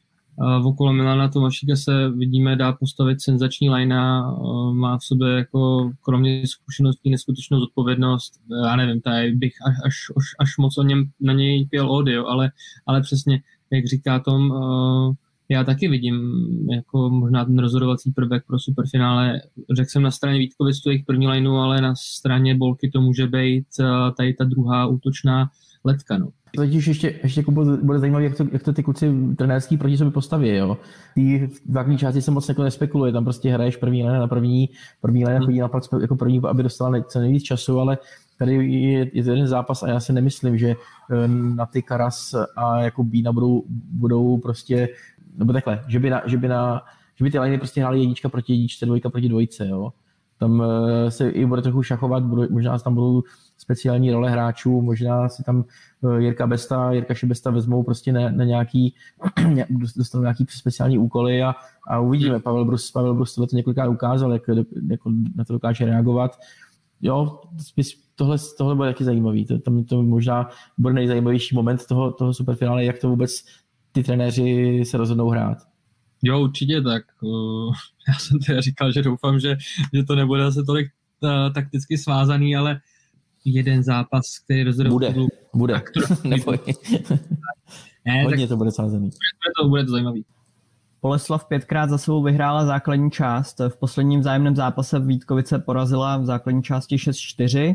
[0.65, 4.35] okolo Milana Tomašíka se vidíme, dá postavit senzační linea,
[4.73, 8.33] má v sobě jako kromě zkušeností neskutečnou zodpovědnost.
[8.65, 12.51] Já nevím, tady bych až, až, až, moc o něm, na něj pěl audio, ale,
[12.87, 14.53] ale přesně, jak říká Tom,
[15.51, 16.17] já taky vidím
[16.71, 19.41] jako možná ten rozhodovací prvek pro superfinále.
[19.77, 23.27] Řekl jsem na straně Vítkovic tu jejich první lineu, ale na straně Bolky to může
[23.27, 23.67] být
[24.17, 25.51] tady ta druhá útočná
[25.89, 26.19] letka.
[26.19, 26.29] No.
[26.57, 30.11] Totiž ještě, ještě jako bude, zajímavé, jak to, jak to ty kluci trenérský proti sobě
[30.11, 30.49] postaví.
[30.49, 30.79] Jo?
[31.15, 34.69] Ty v základní části se moc jako nespekuluje, tam prostě hraješ první lene na první,
[35.01, 35.71] první lene chodí na
[36.01, 37.99] jako první, aby dostala co nejvíc času, ale
[38.39, 42.35] tady je, je to jeden zápas a já si nemyslím, že eh, na ty Karas
[42.57, 44.89] a jako Bína budou, budou prostě,
[45.37, 46.83] nebo takhle, že by, na, že by, na,
[47.17, 49.93] že by ty liney prostě hrály jednička proti jedničce, dvojka proti dvojce, jo.
[50.39, 53.23] Tam eh, se i bude trochu šachovat, budou, možná tam budou
[53.59, 55.65] speciální role hráčů, možná si tam
[56.05, 58.95] eh, Jirka Besta, Jirka Šibesta vezmou prostě na, na nějaký,
[59.97, 61.55] dostanou nějaký speciální úkoly a,
[61.89, 62.41] a uvidíme.
[62.41, 64.43] Pavel Brus, Pavel Brus to několikrát ukázal, jak,
[64.89, 65.01] jak
[65.37, 66.39] na to dokáže reagovat.
[67.03, 67.41] Jo,
[68.15, 69.47] tohle, tohle bude taky zajímavý.
[69.47, 73.45] To, tam to možná bude nejzajímavější moment toho, toho superfinále, jak to vůbec
[73.93, 75.59] ty trenéři se rozhodnou hrát.
[76.23, 77.03] Jo, určitě tak.
[77.25, 77.73] Eh,
[78.09, 79.57] já jsem teda říkal, že doufám, že,
[79.95, 80.89] že to nebude zase tolik
[81.21, 82.81] uh, takticky svázaný, ale
[83.55, 84.91] jeden zápas, který rozhodl.
[84.91, 85.15] Bude,
[85.55, 85.75] bude.
[85.81, 86.59] Tak to, Neboj.
[88.07, 89.11] ne, Hodně tak, to bude sázený.
[89.11, 90.25] Bude to, bude to zajímavý.
[91.03, 93.61] Boleslav pětkrát za sebou vyhrála základní část.
[93.69, 97.75] V posledním vzájemném zápase Vítkovice porazila v základní části 6-4.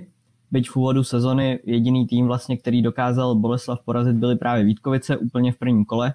[0.51, 5.51] Byť v úvodu sezony jediný tým, vlastně, který dokázal Boleslav porazit, byly právě Vítkovice úplně
[5.51, 6.13] v prvním kole.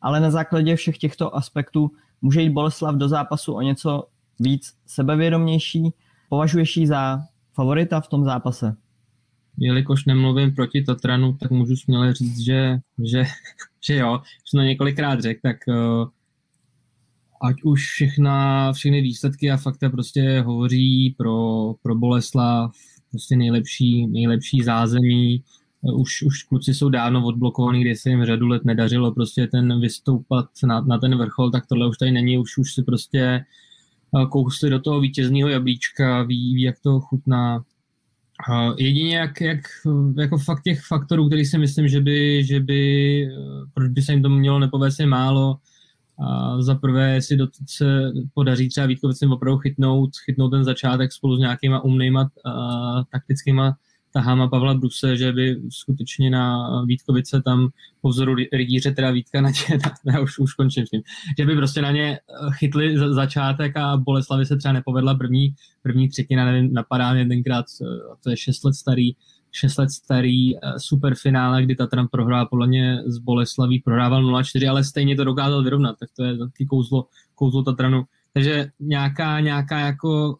[0.00, 1.90] Ale na základě všech těchto aspektů
[2.22, 4.04] může jít Boleslav do zápasu o něco
[4.40, 5.94] víc sebevědomější.
[6.28, 7.22] Považuješ ji za
[7.54, 8.76] favorita v tom zápase?
[9.58, 13.24] Jelikož nemluvím proti Tatranu, tak můžu směle říct, že, že,
[13.86, 16.08] že jo, už to několikrát řekl, tak uh,
[17.42, 22.72] ať už všechna, všechny výsledky a fakta prostě hovoří pro, pro Boleslav,
[23.10, 25.44] prostě nejlepší, nejlepší zázemí,
[25.82, 30.46] už, už kluci jsou dávno odblokovaní, kde se jim řadu let nedařilo prostě ten vystoupat
[30.64, 34.70] na, na ten vrchol, tak tohle už tady není, už, už si prostě eh, kousli
[34.70, 37.64] do toho vítězného jablíčka, ví, ví, jak to chutná,
[38.78, 39.60] Jedině jak, jak
[40.18, 43.28] jako fakt těch faktorů, který si myslím, že by, že by
[43.74, 45.56] proč by se jim to mělo nepovést je málo.
[46.26, 51.36] A za prvé, jestli do, se podaří třeba Vítkovicem opravdu chytnout, chytnout ten začátek spolu
[51.36, 53.76] s nějakýma umnýma a, taktickýma
[54.12, 57.68] tahama Pavla Bruse, že by skutečně na Vítkovice tam
[58.00, 61.02] po vzoru rydíře, teda Vítka na ně, já už, už končím s tím,
[61.38, 66.08] že by prostě na ně eh, chytli začátek a Boleslavi se třeba nepovedla první, první
[66.08, 67.84] třetina, nevím, napadá mě tenkrát, eh,
[68.22, 69.12] to je 6 let starý,
[69.52, 74.84] 6 let starý eh, superfinále, kdy Tatran prohrál podle mě z Boleslaví, prohrával 0-4, ale
[74.84, 78.04] stejně to dokázal vyrovnat, tak to je taky kouzlo, kouzlo Tatranu.
[78.34, 80.38] Takže nějaká, nějaká jako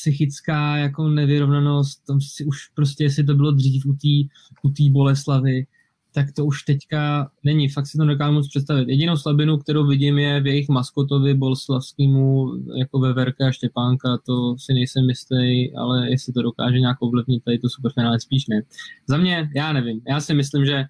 [0.00, 4.90] psychická jako nevyrovnanost, tam si už prostě, jestli to bylo dřív u té u tý
[4.90, 5.66] Boleslavy,
[6.14, 8.88] tak to už teďka není, fakt si to nedokážu moc představit.
[8.88, 14.58] Jedinou slabinu, kterou vidím, je v jejich maskotovi boleslavskému, jako ve Verka a Štěpánka, to
[14.58, 18.62] si nejsem jistý, ale jestli to dokáže nějak ovlivnit tady to superfinále, spíš ne.
[19.08, 20.84] Za mě, já nevím, já si myslím, že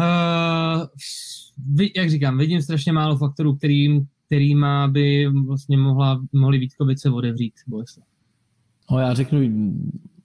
[0.00, 0.86] uh,
[1.96, 8.06] jak říkám, vidím strašně málo faktorů, kterým, kterýma by vlastně mohla, mohli Vítkovice odevřít Boleslav.
[8.90, 9.40] No já řeknu,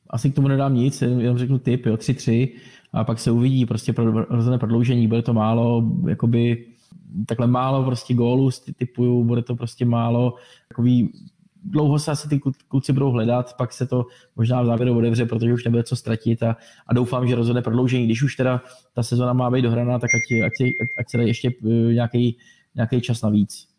[0.10, 2.52] asi k tomu nedám nic, jenom řeknu typ, jo, 3-3
[2.94, 6.66] a pak se uvidí prostě pro rozhodné prodloužení, bude to málo, jakoby
[7.26, 10.36] takhle málo prostě gólů typuju, bude to prostě málo,
[10.68, 11.10] takový
[11.64, 15.54] dlouho se asi ty kluci budou hledat, pak se to možná v závěru odevře, protože
[15.54, 18.06] už nebude co ztratit a, a doufám, že rozhodne prodloužení.
[18.06, 18.62] Když už teda
[18.94, 22.38] ta sezona má být dohraná, tak ať, ať, ať, ať se dá ještě eh, nějaký,
[22.76, 23.73] nějaký čas navíc.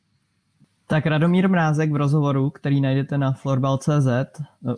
[0.87, 4.31] Tak Radomír Mrázek v rozhovoru, který najdete na florbal.cz, eh,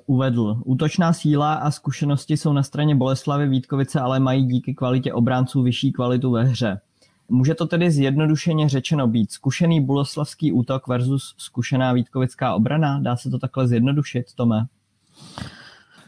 [0.07, 5.63] uvedl, útočná síla a zkušenosti jsou na straně Boleslavy Vítkovice, ale mají díky kvalitě obránců
[5.63, 6.81] vyšší kvalitu ve hře.
[7.29, 13.01] Může to tedy zjednodušeně řečeno být zkušený boleslavský útok versus zkušená vítkovická obrana?
[13.01, 14.67] Dá se to takhle zjednodušit, Tome?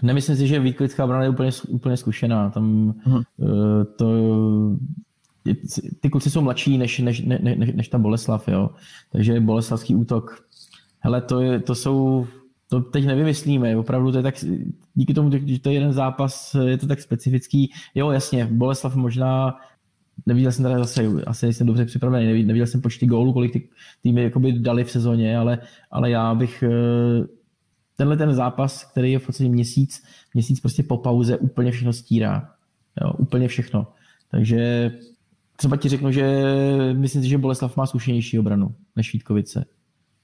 [0.02, 2.50] Nemyslím si, že Vítkovická obrana je úplně, úplně zkušená.
[2.50, 3.22] Tam hmm.
[3.96, 4.06] to
[6.00, 8.70] ty kluci jsou mladší než, než, ne, ne, než ta Boleslav, jo.
[9.12, 10.44] Takže boleslavský útok.
[10.98, 12.26] Hele, to, je, to jsou,
[12.68, 14.34] to teď nevymyslíme, opravdu to je tak,
[14.94, 17.72] díky tomu, že to je jeden zápas, je to tak specifický.
[17.94, 19.56] Jo, jasně, Boleslav možná,
[20.26, 23.68] neviděl jsem teda zase, asi nejsem dobře připravený, neviděl, neviděl jsem počty gólů, kolik ty
[24.02, 25.58] týmy jakoby dali v sezóně, ale,
[25.90, 27.26] ale já bych eh,
[27.96, 30.02] tenhle ten zápas, který je v podstatě měsíc,
[30.34, 32.50] měsíc prostě po pauze úplně všechno stírá.
[33.02, 33.86] Jo, úplně všechno.
[34.30, 34.90] Takže
[35.58, 36.44] třeba ti řeknu, že
[36.92, 39.64] myslím si, že Boleslav má zkušenější obranu než Vítkovice.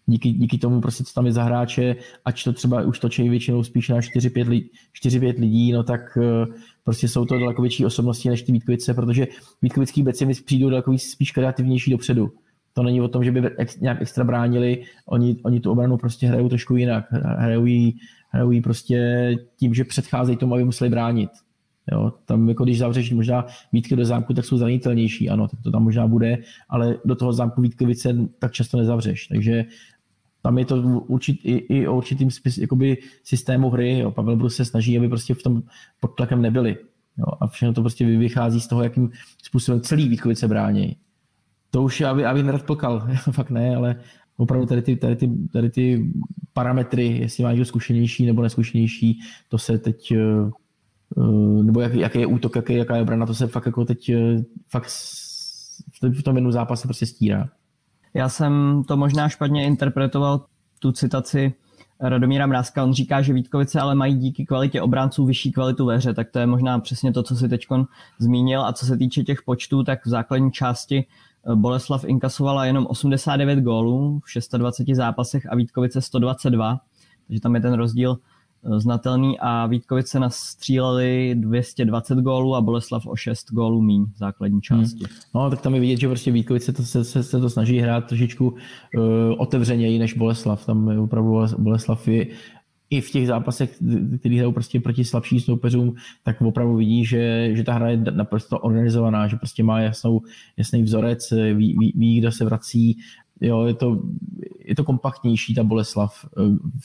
[0.06, 3.64] Díky, díky tomu prostě, co tam je za hráče, ať to třeba už točí většinou
[3.64, 4.70] spíš na 4-5 lidí,
[5.04, 6.46] 4-5 lidí, no tak eh,
[6.84, 9.26] prostě jsou to daleko větší osobnosti než ty Vítkovice, protože
[9.62, 12.32] Vítkovický beci mi přijdou daleko spíš kreativnější dopředu.
[12.72, 16.26] To není o tom, že by ex, nějak extra bránili, oni, oni tu obranu prostě
[16.26, 17.04] hrajou trošku jinak.
[17.12, 17.98] Hrajou jí,
[18.30, 21.30] hrajou jí prostě tím, že předcházejí tomu, aby museli bránit.
[21.92, 25.70] Jo, tam jako když zavřeš možná Vítky do zámku, tak jsou zranitelnější, ano, tak to
[25.70, 29.64] tam možná bude, ale do toho zámku Vítkovice tak často nezavřeš, takže
[30.42, 34.10] tam je to určit, i, i o určitým spis, jakoby systému hry, jo.
[34.10, 35.62] Pavel Brus se snaží, aby prostě v tom
[36.00, 36.76] pod tlakem nebyli.
[37.18, 37.26] Jo.
[37.40, 39.10] A všechno to prostě vychází z toho, jakým
[39.42, 40.96] způsobem celý Vítkovice brání.
[41.70, 43.96] To už já, bych, já bych nerad plkal, fakt ne, ale
[44.36, 46.12] opravdu tady ty, tady ty, tady ty
[46.52, 50.50] parametry, jestli má někdo zkušenější nebo neskušenější, to se teď Eh,
[51.62, 54.36] nebo jak, jaký je útok, jaký, jaká je obrana, to se fakt jako teď eh,
[54.70, 54.88] fakt
[56.18, 57.48] v tom jednom zápase prostě stírá.
[58.14, 60.44] Já jsem to možná špatně interpretoval,
[60.78, 61.54] tu citaci
[62.00, 62.84] Radomíra Mrázka.
[62.84, 66.38] On říká, že Vítkovice ale mají díky kvalitě obránců vyšší kvalitu ve hře, tak to
[66.38, 67.66] je možná přesně to, co si teď
[68.18, 68.64] zmínil.
[68.64, 73.58] A co se týče těch počtů, tak v základní části eh, Boleslav inkasovala jenom 89
[73.58, 74.20] gólů
[74.52, 76.80] v 26 zápasech a Vítkovice 122,
[77.26, 78.18] takže tam je ten rozdíl
[78.76, 84.62] znatelný a Vítkovice nastříleli 220 gólů a Boleslav o 6 gólů míň v základní hmm.
[84.62, 85.04] části.
[85.04, 85.16] Hmm.
[85.34, 88.06] No tak tam je vidět, že prostě Vítkovice to se, se, se to snaží hrát
[88.06, 88.54] trošičku uh,
[89.38, 90.66] otevřeněji než Boleslav.
[90.66, 92.26] Tam je opravdu Boleslav je
[92.90, 93.78] i v těch zápasech,
[94.18, 98.58] který hrajou prostě proti slabším soupeřům, tak opravdu vidí, že, že ta hra je naprosto
[98.58, 100.20] organizovaná, že prostě má jasnou,
[100.56, 102.98] jasný vzorec, ví, ví, ví, kdo se vrací,
[103.40, 104.02] jo, je to,
[104.64, 106.24] je to kompaktnější ta Boleslav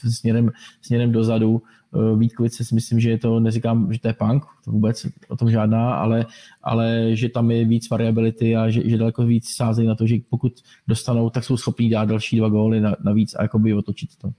[0.04, 0.50] eh, směrem,
[0.82, 1.62] směrem dozadu.
[1.94, 5.36] Eh, Vítkovice si myslím, že je to, neříkám, že to je punk, to vůbec o
[5.36, 6.26] tom žádná, ale,
[6.62, 10.16] ale že tam je víc variability a že, že daleko víc sázejí na to, že
[10.30, 10.52] pokud
[10.88, 14.32] dostanou, tak jsou schopní dát další dva góly navíc a jakoby otočit to.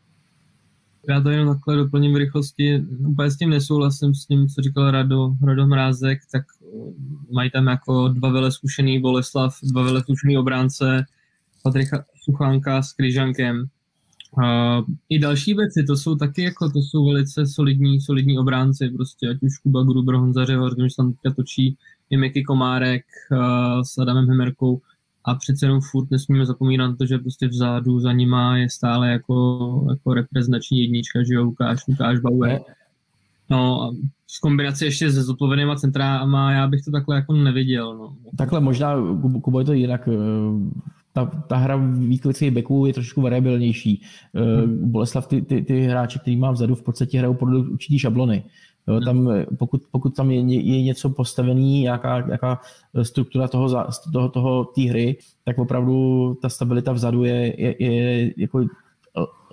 [1.09, 2.85] Já to jenom takhle doplním v rychlosti.
[3.07, 7.67] Úplně s tím nesouhlasím s tím, co říkal Rado, Rado Mrázek, tak eh, mají tam
[7.67, 11.05] jako dva vele zkušený Boleslav, dva vele zkušený obránce,
[11.63, 13.65] Patrika Suchánka s Kryžankem.
[14.37, 19.29] Uh, I další věci, to jsou taky jako, to jsou velice solidní, solidní obránci, prostě
[19.29, 21.77] ať už Kuba Gruber, Honza Řehor, když tam teďka točí,
[22.09, 24.81] i Miky Komárek uh, s Adamem Hemerkou
[25.25, 29.11] a přece jenom furt nesmíme zapomínat na to, že prostě vzadu za nima je stále
[29.11, 32.59] jako, jako reprezentační jednička, že jo, Lukáš, Lukáš Bauer.
[33.49, 33.95] No a
[34.27, 37.97] s kombinací ještě se zodpovědnýma centráma, já bych to takhle jako neviděl.
[37.97, 38.15] No.
[38.37, 38.95] Takhle možná,
[39.41, 40.09] Kubo, je to jinak.
[41.11, 44.01] Eh, ta, ta hra výklických beků je trošku variabilnější.
[44.33, 44.91] Hmm.
[44.91, 48.43] Boleslav, ty, ty, ty hráči, který má vzadu, v podstatě hrajou podle určitý šablony.
[48.87, 49.05] Jo, hmm.
[49.05, 52.61] tam, pokud, pokud tam je, je něco postavený, nějaká, nějaká
[53.01, 58.65] struktura toho, toho, toho té hry, tak opravdu ta stabilita vzadu je, je, je jako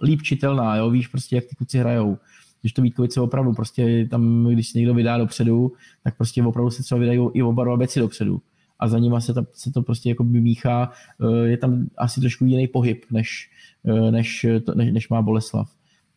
[0.03, 0.91] líp čitelná, jo?
[0.91, 2.19] víš prostě, jak ty kluci hrajou.
[2.61, 5.73] Když to Vítkovice opravdu prostě tam, když se někdo vydá dopředu,
[6.05, 8.41] tak prostě opravdu se třeba vydají i oba dva beci dopředu
[8.79, 10.91] a za nima se, ta, se to prostě jako míchá.
[11.21, 13.51] Eh, je tam asi trošku jiný pohyb, než,
[13.85, 15.71] eh, než, než, než má Boleslav.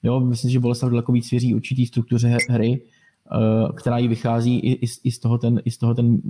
[0.04, 4.71] Jo, myslím, že Boleslav daleko víc věří určitý struktuře hry, eh, která jí vychází i,
[4.86, 6.21] i, i, z toho ten, i z toho ten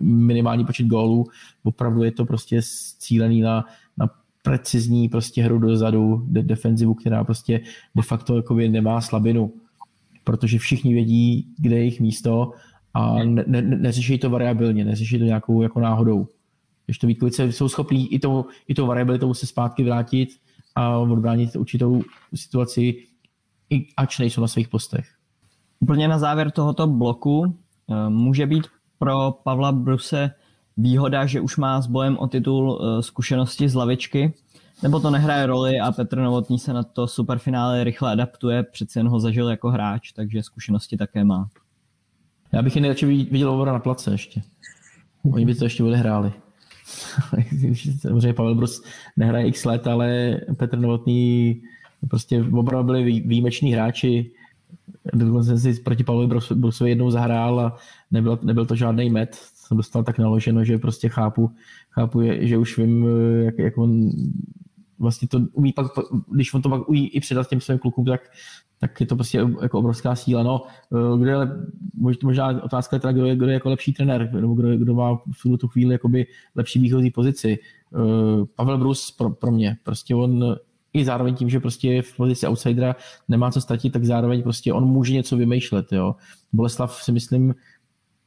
[0.00, 1.26] minimální počet gólů.
[1.62, 2.60] Opravdu je to prostě
[2.98, 3.64] cílený na,
[3.96, 4.10] na
[4.42, 7.60] precizní prostě hru dozadu, de, defenzivu, která prostě
[7.94, 9.52] de facto jako nemá slabinu,
[10.24, 12.52] protože všichni vědí, kde je jejich místo
[12.94, 16.26] a ne, ne, neřeší to variabilně, neřeší to nějakou jako náhodou.
[16.86, 20.28] Když to Vítkovice jsou schopní i tou, i tou variabilitou se zpátky vrátit
[20.74, 22.02] a odbránit určitou
[22.34, 23.04] situaci,
[23.70, 25.06] i ač nejsou na svých postech.
[25.80, 27.56] Úplně na závěr tohoto bloku
[27.90, 28.66] eh, může být
[28.98, 30.30] pro Pavla Bruse
[30.76, 34.34] výhoda, že už má s bojem o titul eh, zkušenosti z lavičky,
[34.82, 39.08] nebo to nehraje roli a Petr Novotný se na to superfinále rychle adaptuje, přeci jen
[39.08, 41.48] ho zažil jako hráč, takže zkušenosti také má.
[42.52, 44.42] Já bych je nejradši viděl Ovora na place ještě.
[45.22, 46.32] Oni by to ještě odehráli.
[48.00, 48.82] Samozřejmě Pavel Brus
[49.16, 51.62] nehraje x let, ale Petr Novotný
[52.08, 54.30] prostě opravdu byli výjimeční hráči.
[55.14, 57.76] Dokonce si proti Pavlovi Brusovi jednou zahrál a
[58.10, 59.34] nebyl, nebyl to žádný met.
[59.34, 61.50] Jsem dostal tak naloženo, že prostě chápu,
[61.90, 63.06] chápu že už vím,
[63.44, 64.10] jak, jak on
[64.98, 65.86] vlastně to umí pak,
[66.30, 68.20] když on to pak umí i předat těm svým klukům, tak,
[68.80, 70.42] tak je to prostě jako obrovská síla.
[70.42, 71.36] No, eh, kdo je,
[72.22, 75.16] možná otázka je teda, kdo je, kdo je jako lepší trenér, nebo kdo, kdo má
[75.16, 77.58] v tu chvíli jakoby lepší výchozí pozici.
[77.94, 80.56] Eh, Pavel Brus pro, pro mě, prostě on
[80.92, 82.96] i zároveň tím, že prostě v pozici outsidera,
[83.28, 85.92] nemá co ztratit, tak zároveň prostě on může něco vymýšlet.
[85.92, 86.14] Jo.
[86.52, 87.54] Boleslav si myslím,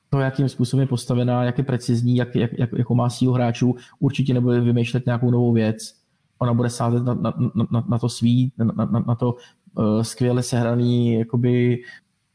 [0.09, 3.75] to, jakým způsobem je postavená, jak je precizní, jak, jak, jak, jakou má sílu hráčů,
[3.99, 6.00] určitě nebude vymýšlet nějakou novou věc.
[6.41, 7.33] Ona bude sázet na, na,
[7.71, 9.35] na, na to svý, na, na, na to
[9.77, 11.83] uh, skvěle sehraný jakoby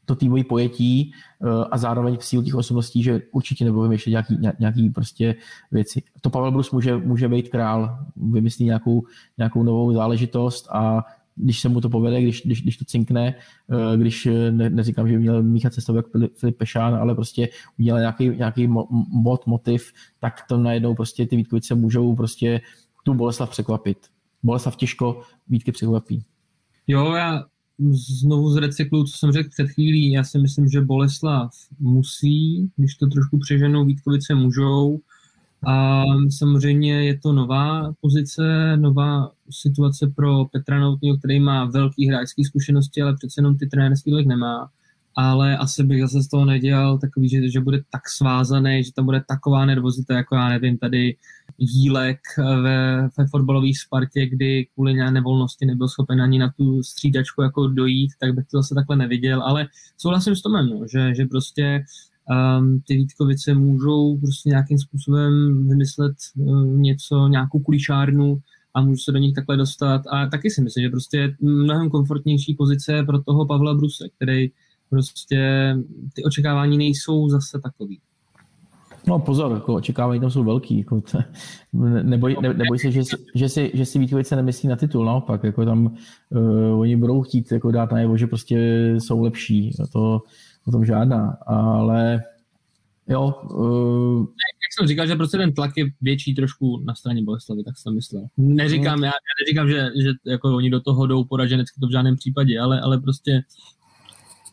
[0.05, 4.89] to týmový pojetí uh, a zároveň sílu těch osobností, že určitě nebude vymýšlet nějaký, nějaký
[4.89, 5.35] prostě
[5.71, 6.01] věci.
[6.21, 9.03] To Pavel Brus může, může být král, vymyslí nějakou,
[9.37, 11.03] nějakou novou záležitost a
[11.35, 13.35] když se mu to povede, když, když, když to cinkne,
[13.67, 17.99] uh, když ne, neříkám, že by měl míchat cestou jak Filip Pešán, ale prostě udělal
[17.99, 22.61] nějaký, nějaký mod, motiv, tak to najednou prostě ty Vítkovice můžou prostě
[23.07, 23.97] tu Boleslav překvapit.
[24.43, 26.23] Boleslav těžko Vítky překvapí.
[26.87, 27.45] Jo, já
[28.21, 30.11] znovu zrecykluju, co jsem řekl před chvílí.
[30.11, 34.99] Já si myslím, že Boleslav musí, když to trošku přeženou, Vítkovice můžou.
[35.67, 42.43] A samozřejmě je to nová pozice, nová situace pro Petra Noutního, který má velký hráčský
[42.43, 44.69] zkušenosti, ale přece jenom ty trenérský nemá.
[45.15, 49.05] Ale asi bych zase z toho nedělal takový, že, že bude tak svázaný, že tam
[49.05, 51.15] bude taková nervozita, jako já nevím, tady
[51.57, 57.41] Jílek ve, ve fotbalové Spartě, kdy kvůli nějaké nevolnosti nebyl schopen ani na tu střídačku
[57.41, 61.25] jako dojít, tak bych to zase takhle neviděl, ale souhlasím s Tomem, no, že, že
[61.25, 61.83] prostě
[62.59, 65.33] um, ty Vítkovice můžou prostě nějakým způsobem
[65.69, 68.39] vymyslet uh, něco, nějakou kulišárnu
[68.73, 70.01] a můžu se do nich takhle dostat.
[70.11, 74.51] A taky si myslím, že prostě mnohem komfortnější pozice pro toho Pavla Bruse, který
[74.89, 75.73] prostě
[76.13, 77.99] ty očekávání nejsou zase takový.
[79.07, 80.77] No pozor, jako očekávání tam jsou velký.
[80.77, 81.17] Jako to,
[82.03, 83.01] neboj, ne, neboj se, že,
[83.35, 85.43] že, si, že si Vítkovice nemyslí na titul, naopak.
[85.43, 85.95] Jako tam
[86.29, 88.57] uh, oni budou chtít jako dát najevo, že prostě
[88.99, 89.75] jsou lepší.
[89.83, 90.21] A to
[90.67, 91.37] o tom žádná.
[91.47, 92.23] Ale
[93.09, 93.33] jo.
[93.43, 94.19] Uh...
[94.19, 97.95] Jak jsem říkal, že prostě ten tlak je větší trošku na straně Boleslavy, tak jsem
[97.95, 98.25] myslel.
[98.37, 102.15] Neříkám, já, já neříkám, že, že jako oni do toho jdou poraženecky, to v žádném
[102.15, 103.31] případě, ale, ale prostě,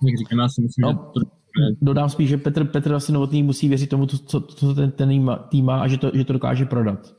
[0.02, 0.90] jak říkám, já si myslím, no.
[0.90, 1.43] že to
[1.80, 5.09] dodám spíš, že Petr, Petr asi novotný musí věřit tomu, co, co ten, ten
[5.48, 7.14] tým má a že to, že to dokáže prodat.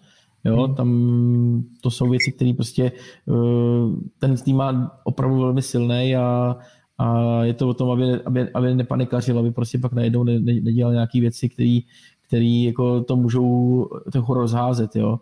[0.45, 0.75] Jo, hmm.
[0.75, 2.91] tam to jsou věci, které prostě
[3.25, 6.55] uh, ten tým má opravdu velmi silný a,
[6.97, 10.53] a je to o tom, aby, aby, aby nepanikařil, aby prostě pak najednou ne, ne,
[10.61, 11.79] nedělal nějaké věci, které
[12.27, 15.19] který jako to můžou trochu rozházet, jo.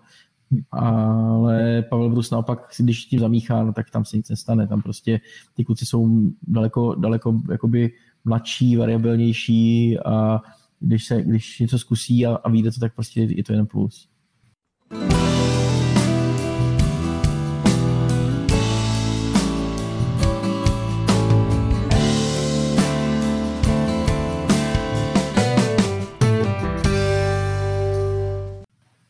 [0.71, 4.67] Ale Pavel Brus naopak, když tím zamíchá, no, tak tam se nic nestane.
[4.67, 5.19] Tam prostě
[5.53, 7.91] ty kluci jsou daleko, daleko jakoby
[8.25, 10.41] mladší, variabilnější a
[10.79, 14.09] když, se, když něco zkusí a, a vyjde to, tak prostě je to jen plus.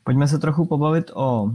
[0.03, 1.51] Pojďme se trochu pobavit o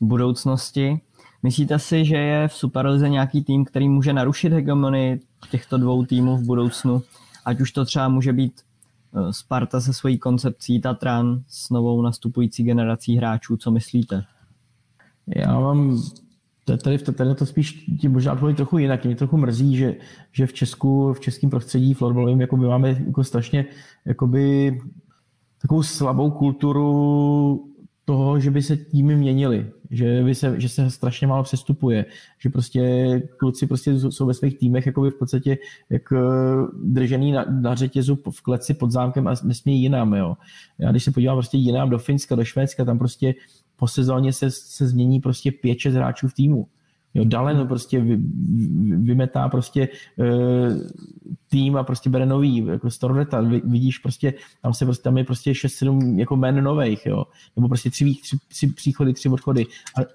[0.00, 1.00] budoucnosti.
[1.42, 5.20] Myslíte si, že je v Superlize nějaký tým, který může narušit hegemonii
[5.50, 7.02] těchto dvou týmů v budoucnu?
[7.44, 12.64] Ať už to třeba může být eh, Sparta se svojí koncepcí Tatran s novou nastupující
[12.64, 13.56] generací hráčů.
[13.56, 14.24] Co myslíte?
[15.36, 16.02] Já mám
[16.76, 19.04] tady, tady to spíš tím možná odpověď trochu jinak.
[19.04, 19.96] Mě trochu mrzí, že,
[20.32, 23.66] že v Česku, v českém prostředí florbalovém jako máme jako strašně
[24.04, 24.78] jakoby,
[25.62, 27.69] takovou slabou kulturu
[28.10, 32.06] toho, že by se týmy měnily, že, by se, že se strašně málo přestupuje,
[32.38, 32.82] že prostě
[33.36, 35.58] kluci prostě jsou ve svých týmech jakoby v podstatě
[35.90, 36.18] jak eh,
[36.82, 40.14] držený na, na řetězu v kleci pod zámkem a nesmí jinam.
[40.14, 40.36] Jo.
[40.78, 43.34] Já když se podívám prostě jinam do Finska, do Švédska, tam prostě
[43.76, 46.66] po sezóně se, se změní prostě pět, šest hráčů v týmu.
[47.14, 48.16] Jo, Dalen prostě vy,
[48.96, 50.26] vymetá prostě uh,
[51.48, 55.52] tým a prostě bere nový, jako Storveta, vidíš prostě, tam se prostě, tam je prostě
[55.52, 57.24] 6-7 jako men nových, jo,
[57.56, 59.66] nebo prostě tři, tři, tři příchody, tři odchody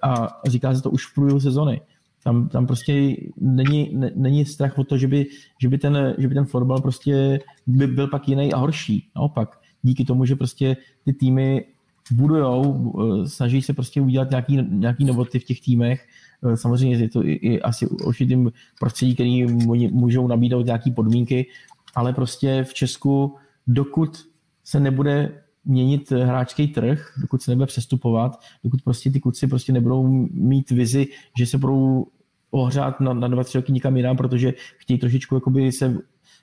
[0.02, 1.80] a, a, říká se to už v průběhu sezony.
[2.24, 5.26] Tam, tam prostě není, ne, není strach o to, že by,
[5.62, 9.08] že by ten, že by ten florbal prostě by byl pak jiný a horší.
[9.16, 11.64] Naopak, díky tomu, že prostě ty týmy
[12.12, 16.06] budujou, eh, snaží se prostě udělat nějaký, nějaký novoty v těch týmech.
[16.44, 19.46] Eh, samozřejmě je to i, i asi určitým prostředí, který
[19.90, 21.46] můžou nabídnout nějaké podmínky,
[21.94, 24.18] ale prostě v Česku, dokud
[24.64, 30.06] se nebude měnit hráčský trh, dokud se nebude přestupovat, dokud prostě ty kluci prostě nebudou
[30.32, 31.06] mít vizi,
[31.38, 32.06] že se budou
[32.50, 35.98] ohřát na, na dva, tři roky nikam jinam, protože chtějí trošičku jakoby se,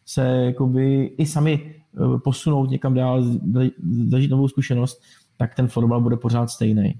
[0.06, 3.24] se jakoby i sami eh, posunout někam dál,
[4.10, 5.02] zažít novou zkušenost,
[5.38, 7.00] tak ten fotbal bude pořád stejný.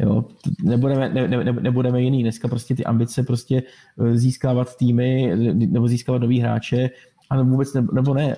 [0.00, 0.24] Jo,
[0.62, 2.22] nebudeme, ne, ne, nebudeme jiný.
[2.22, 3.62] Dneska prostě ty ambice prostě
[4.00, 6.90] eh, získávat týmy nebo získávat nový hráče,
[7.30, 8.36] ale vůbec ne, nebo ne,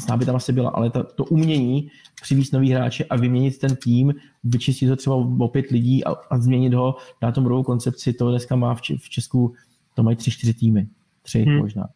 [0.00, 1.90] Sná by tam asi byla, ale ta, to umění
[2.22, 6.38] přivízt nový hráče a vyměnit ten tým, vyčistit to třeba o pět lidí a, a
[6.38, 9.54] změnit ho, dát tomu novou koncepci, to dneska má v, v Česku,
[9.94, 10.88] to mají tři, čtyři týmy,
[11.22, 11.58] tři hmm.
[11.58, 11.88] možná.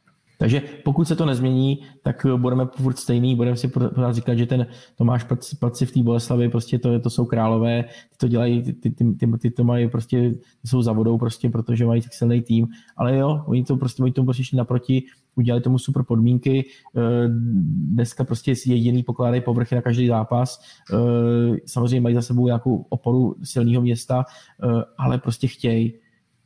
[0.42, 4.66] Takže pokud se to nezmění, tak budeme furt stejný, budeme si pořád říkat, že ten
[4.98, 5.26] Tomáš
[5.58, 9.26] Paci v té Boleslavi, prostě to, to jsou králové, ty to dělají, ty, ty, ty,
[9.38, 10.30] ty to mají prostě,
[10.62, 14.02] ty jsou za vodou prostě, protože mají tak silný tým, ale jo, oni to prostě,
[14.02, 15.02] oni tomu prostě šli naproti,
[15.36, 16.64] udělali tomu super podmínky,
[16.96, 17.00] eh,
[17.94, 20.60] dneska prostě jediný pokládají povrchy na každý zápas,
[20.92, 24.66] eh, samozřejmě mají za sebou nějakou oporu silného města, eh,
[24.98, 25.92] ale prostě chtějí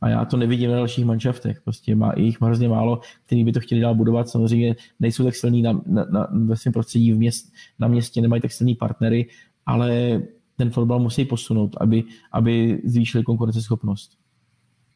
[0.01, 1.61] a já to nevidím na dalších manšaftech.
[1.61, 4.29] Prostě má jich hrozně málo, který by to chtěli dál budovat.
[4.29, 8.41] Samozřejmě nejsou tak silní na, na, na, ve svém prostředí v měst, na městě, nemají
[8.41, 9.29] tak silní partnery,
[9.65, 10.21] ale
[10.55, 14.11] ten fotbal musí posunout, aby, aby zvýšili konkurenceschopnost.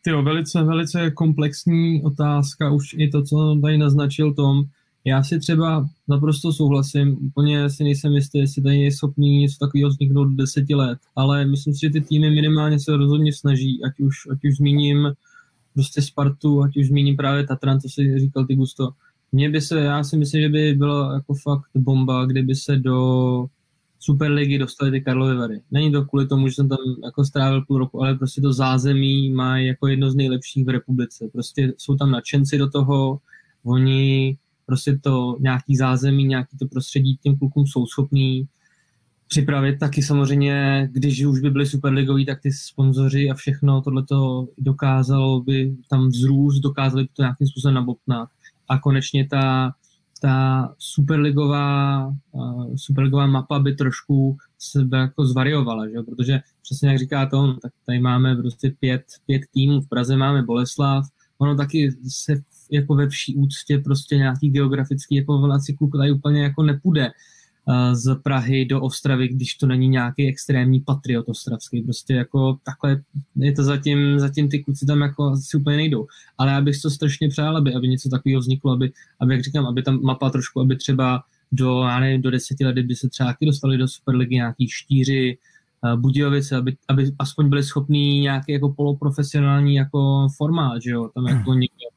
[0.03, 4.63] Ty velice, velice komplexní otázka, už i to, co tady naznačil Tom,
[5.05, 9.89] já si třeba naprosto souhlasím, úplně si nejsem jistý, jestli tady je schopný něco takového
[9.89, 13.99] vzniknout do deseti let, ale myslím si, že ty týmy minimálně se rozhodně snaží, ať
[13.99, 15.13] už, ať už zmíním
[15.73, 18.89] prostě Spartu, ať už zmíním právě Tatran, co si říkal ty Gusto.
[19.31, 23.45] Mně by se, já si myslím, že by bylo jako fakt bomba, kdyby se do
[23.99, 25.61] Superligy dostali ty Karlovy Vary.
[25.71, 29.29] Není to kvůli tomu, že jsem tam jako strávil půl roku, ale prostě to zázemí
[29.29, 31.29] má jako jedno z nejlepších v republice.
[31.33, 33.19] Prostě jsou tam nadšenci do toho,
[33.63, 34.37] oni
[34.71, 38.47] prostě to nějaký zázemí, nějaký to prostředí těm klukům jsou schopný
[39.27, 45.41] připravit taky samozřejmě, když už by byly superligoví, tak ty sponzoři a všechno tohleto dokázalo
[45.41, 48.29] by tam vzrůst, dokázali by to nějakým způsobem nabopnat.
[48.69, 49.71] A konečně ta,
[50.21, 50.35] ta
[50.77, 56.03] superligová, uh, superligová mapa by trošku sebe jako zvariovala, že?
[56.05, 60.43] protože přesně jak říká to, tak tady máme prostě pět, pět týmů, v Praze máme
[60.43, 61.05] Boleslav,
[61.37, 62.33] ono taky se
[62.71, 65.47] jako ve vší úctě prostě nějaký geografický jako
[65.77, 67.11] kluk tady úplně jako nepůjde
[67.93, 71.81] z Prahy do Ostravy, když to není nějaký extrémní patriot ostravský.
[71.81, 73.01] Prostě jako takhle
[73.35, 76.07] je to zatím, zatím ty kluci tam jako asi úplně nejdou.
[76.37, 79.65] Ale já bych to strašně přál, aby, aby něco takového vzniklo, aby, aby, jak říkám,
[79.65, 83.29] aby tam mapa trošku, aby třeba do, já nevím, do deseti let, kdyby se třeba
[83.29, 85.37] taky dostali do Superligy nějaký štíři,
[85.95, 91.53] Budějovice, aby, aby aspoň byli schopní nějaký jako poloprofesionální jako formát, že jo, tam jako
[91.53, 91.87] někdo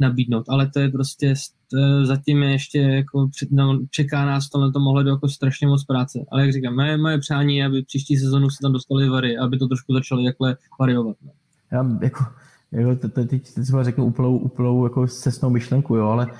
[0.00, 1.34] nabídnout, ale to je prostě
[1.70, 5.66] to zatím je ještě jako před, no, čeká nás to na tom ohledu jako strašně
[5.66, 6.18] moc práce.
[6.30, 9.58] Ale jak říkám, moje, moje přání je, aby příští sezonu se tam dostali vary, aby
[9.58, 11.16] to trošku začali jakhle variovat.
[11.24, 11.30] No.
[11.72, 12.24] Já jako,
[12.72, 16.32] jako teď, teď třeba řeknu úplnou, úplnou jako cestnou myšlenku, jo, ale uh,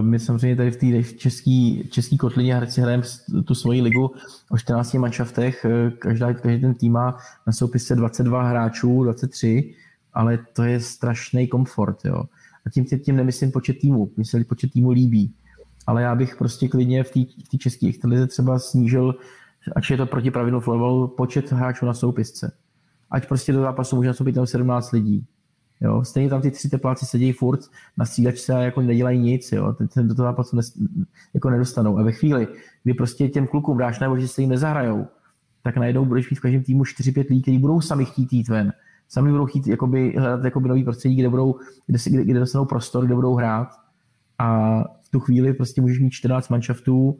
[0.00, 3.02] my samozřejmě tady v té v český, český kotlině si hrajeme
[3.44, 4.10] tu svoji ligu
[4.50, 9.74] o 14 manšaftech, uh, každá, každý ten tým má na soupisce 22 hráčů, 23,
[10.14, 12.24] ale to je strašný komfort, jo.
[12.66, 15.34] A tím, tím nemyslím počet týmů, mně se počet týmů líbí.
[15.86, 17.10] Ale já bych prostě klidně v
[17.50, 19.14] té české extralize třeba snížil,
[19.76, 22.52] ať je to proti pravidlu florbalu, počet hráčů na soupisce.
[23.10, 25.26] Ať prostě do zápasu může nastoupit tam 17 lidí.
[25.80, 26.04] Jo?
[26.04, 27.60] Stejně tam ty tři tepláci sedí furt
[27.96, 29.52] na střídačce a jako nedělají nic.
[29.52, 29.72] Jo?
[29.94, 30.78] Ten, do toho zápasu nes,
[31.34, 31.98] jako nedostanou.
[31.98, 32.48] A ve chvíli,
[32.84, 35.06] kdy prostě těm klukům dáš najevo, že se jim nezahrajou,
[35.62, 38.72] tak najednou budeš mít v každém týmu 4-5 lidí, kteří budou sami chtít jít ven
[39.12, 42.64] sami budou chtít jakoby, hledat jakoby nový prostředí, kde, budou, kde, si, kde, kde dostanou
[42.64, 43.68] prostor, kde budou hrát
[44.38, 47.18] a v tu chvíli prostě můžeš mít 14 manšaftů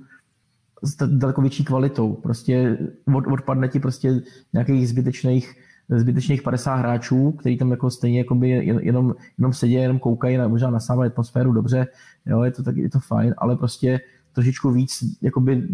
[0.82, 2.12] s daleko větší kvalitou.
[2.12, 2.78] Prostě
[3.14, 4.22] od, odpadne ti prostě
[4.52, 5.54] nějakých zbytečných
[5.90, 10.70] zbytečných 50 hráčů, který tam jako stejně jakoby jenom, jenom sedí, jenom koukají, na, možná
[10.70, 11.86] nasávají atmosféru dobře,
[12.26, 14.00] jo, je to, tak, je to fajn, ale prostě
[14.32, 15.68] trošičku víc jakoby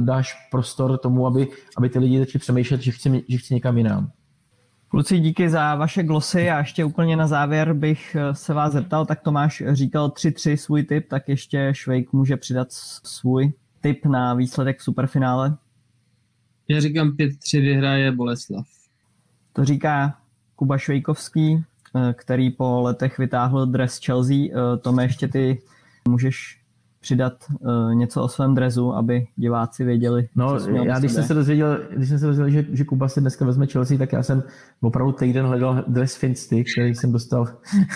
[0.00, 4.10] dáš prostor tomu, aby, aby ty lidi začali přemýšlet, že chci, že chci někam jinam.
[4.94, 9.06] Kluci, díky za vaše glosy a ještě úplně na závěr bych eh, se vás zeptal,
[9.06, 12.72] tak Tomáš říkal 3-3 svůj tip, tak ještě Švejk může přidat
[13.04, 15.56] svůj tip na výsledek v superfinále.
[16.68, 18.66] Já říkám 5-3 vyhraje Boleslav.
[19.52, 20.18] To říká
[20.56, 21.64] Kuba Švejkovský,
[21.96, 24.36] eh, který po letech vytáhl dres Chelsea.
[24.36, 25.62] Eh, Tome, ještě ty
[26.08, 26.60] můžeš
[27.04, 31.34] přidat uh, něco o svém drezu, aby diváci věděli, No, co já když jsem, se
[31.34, 34.42] dozvěděl, když jsem se dozvěděl, že, že Kuba se dneska vezme Chelsea, tak já jsem
[34.80, 37.46] opravdu týden hledal dres Finsty, který jsem dostal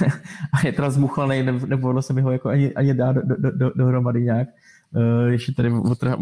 [0.53, 3.73] a je teda zmuchlaný, nepovedlo se mi ho jako ani, ani dát do, do, do,
[3.77, 4.49] dohromady nějak.
[4.95, 5.73] Uh, ještě tady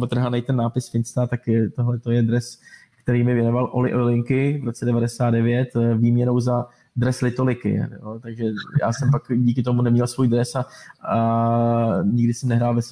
[0.00, 2.60] otrhaný ten nápis Finsta, tak je, tohle to je dres,
[3.02, 6.66] který mi věnoval Oli Olinky v roce 99 eh, výměnou za
[6.96, 7.76] dres Litoliky.
[7.76, 8.18] Jo?
[8.22, 8.44] Takže
[8.82, 10.66] já jsem pak díky tomu neměl svůj dres a,
[11.08, 12.82] a nikdy jsem nehrál ve,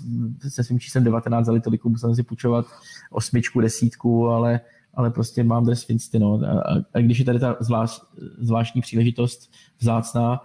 [0.49, 2.67] se svým číslem 19 za Litoliku, musel jsem si půjčovat
[3.11, 4.61] osmičku, desítku, ale,
[4.95, 6.19] ale prostě mám dres Finsty.
[6.19, 6.41] No.
[6.47, 8.03] A, a, když je tady ta zvlášť,
[8.39, 9.51] zvláštní příležitost
[9.81, 10.41] vzácná,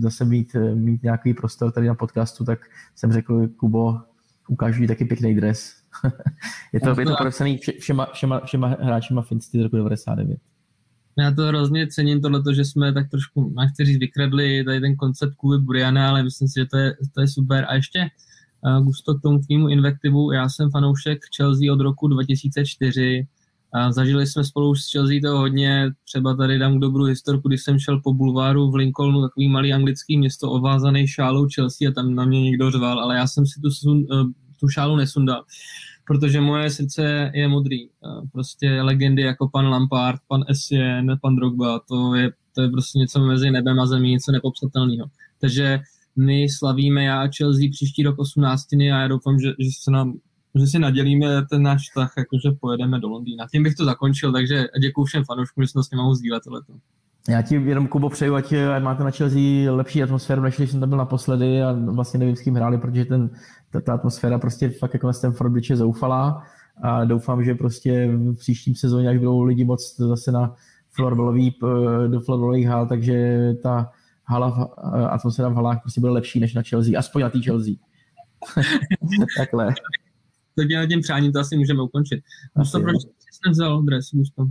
[0.00, 2.58] zase mít, mít nějaký prostor tady na podcastu, tak
[2.94, 3.98] jsem řekl, Kubo,
[4.48, 5.74] ukážu taky pěkný dres.
[6.72, 10.40] je to, je to podepsaný všema, všema, všema hráčima Finsty z roku 99.
[11.20, 15.34] Já to hrozně cením tohleto, že jsme tak trošku, nechci říct, vykradli tady ten koncept
[15.34, 17.66] Kuvy Buriana, ale myslím si, že to je, to je super.
[17.68, 18.08] A ještě
[18.60, 23.26] uh, gusto k tomu tvýmu invektivu, já jsem fanoušek Chelsea od roku 2004,
[23.72, 27.78] a zažili jsme spolu s Chelsea to hodně, třeba tady dám dobrou historku, když jsem
[27.78, 32.24] šel po bulváru v Lincolnu, takový malý anglický město ovázaný šálou Chelsea a tam na
[32.24, 33.68] mě někdo řval, ale já jsem si tu,
[34.00, 34.24] eh,
[34.60, 35.44] tu šálu nesundal
[36.10, 37.88] protože moje srdce je modrý.
[38.32, 43.20] Prostě legendy jako pan Lampard, pan Essien, pan Drogba, to je, to je prostě něco
[43.20, 45.06] mezi nebem a zemí, něco nepopsatelného.
[45.40, 45.80] Takže
[46.16, 48.72] my slavíme já a Chelsea příští rok 18.
[48.72, 50.18] a já doufám, že, že se nám
[50.54, 53.46] že si nadělíme ten náš vztah, jakože pojedeme do Londýna.
[53.52, 56.72] Tím bych to zakončil, takže děkuji všem fanouškům, že jsme s nimi mohli sdílet tohleto.
[57.28, 60.80] Já ti jenom, Kubo, přeju, ať, ať máte na Chelsea lepší atmosféru, než když jsem
[60.80, 63.30] tam byl naposledy a vlastně nevím, s kým hráli, protože ten,
[63.70, 66.42] ta, ta atmosféra prostě fakt jako na Stanford Bridge je zoufalá
[66.82, 70.54] a doufám, že prostě v příštím sezóně, až budou lidi moc zase na
[70.90, 71.54] florbalový,
[72.08, 73.90] do florbalových hal, takže ta
[74.24, 74.48] hala,
[75.10, 77.74] atmosféra v halách prostě bude lepší než na Chelsea, aspoň na té Chelsea.
[79.38, 79.66] Takhle.
[80.56, 82.20] Tak já tím přáním to asi můžeme ukončit.
[82.56, 84.46] Asi, proč jsi nevzal dres, Gusto?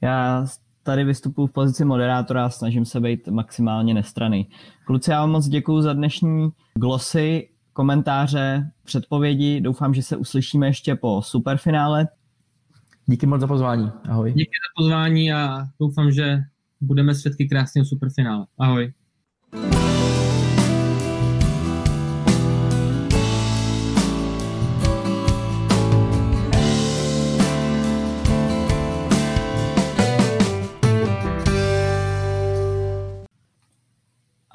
[0.00, 0.46] Já
[0.88, 4.48] tady vystupuji v pozici moderátora a snažím se být maximálně nestraný.
[4.86, 9.60] Kluci, já vám moc děkuji za dnešní glosy, komentáře, předpovědi.
[9.60, 12.08] Doufám, že se uslyšíme ještě po superfinále.
[13.06, 13.90] Díky moc za pozvání.
[14.08, 14.32] Ahoj.
[14.32, 16.38] Díky za pozvání a doufám, že
[16.80, 18.46] budeme svědky krásného superfinále.
[18.58, 18.92] Ahoj.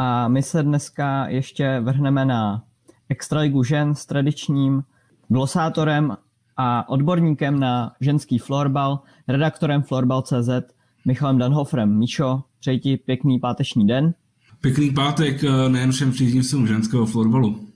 [0.03, 2.63] A my se dneska ještě vrhneme na
[3.09, 4.83] Extraligu žen s tradičním
[5.27, 6.17] glosátorem
[6.57, 10.49] a odborníkem na ženský florbal, redaktorem florbal.cz
[11.05, 11.97] Michalem Danhofrem.
[11.97, 14.13] Míšo, přeji ti pěkný páteční den.
[14.61, 17.67] Pěkný pátek eh, nejen všem příznivcům ženského florbalu.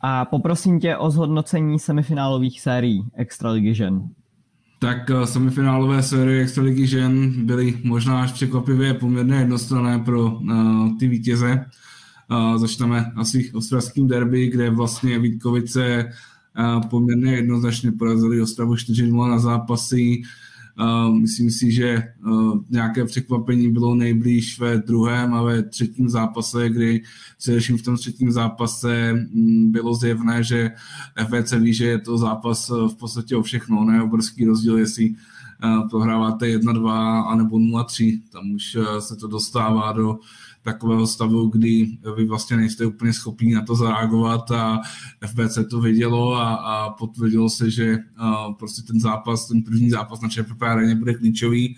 [0.00, 4.08] A poprosím tě o zhodnocení semifinálových sérií Extraligy žen.
[4.80, 11.08] Tak eh, semifinálové série Extraligy žen byly možná až překvapivě poměrně jednostranné pro uh, ty
[11.08, 11.66] vítěze.
[12.30, 16.12] Uh, začneme asi ostravským derby, kde vlastně Vítkovice
[16.58, 20.18] uh, poměrně jednoznačně porazili Ostravu 4-0 na zápasy.
[20.18, 20.26] Uh,
[21.10, 27.02] myslím si, že uh, nějaké překvapení bylo nejblíž ve druhém a ve třetím zápase, kdy
[27.38, 30.70] především v tom třetím zápase um, bylo zjevné, že
[31.26, 35.14] FVC ví, že je to zápas uh, v podstatě o všechno, ne obrovský rozdíl, jestli
[35.64, 40.18] uh, prohráváte 1-2 anebo 0-3, tam už se to dostává do
[40.62, 44.80] takového stavu, kdy vy vlastně nejste úplně schopni na to zareagovat a
[45.26, 50.20] FBC to vidělo a, a potvrdilo se, že uh, prostě ten zápas, ten první zápas
[50.20, 51.76] na ČPP areně bude klíčový.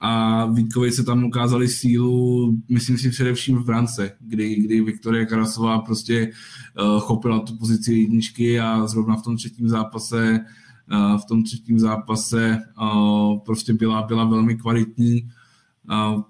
[0.00, 5.78] A Vítkovi se tam ukázali sílu, myslím si především v brance, kdy, kdy Viktoria Karasová
[5.78, 6.30] prostě
[6.80, 10.40] uh, chopila tu pozici jedničky a zrovna v tom třetím zápase
[10.92, 15.30] uh, v tom třetím zápase uh, prostě byla, byla velmi kvalitní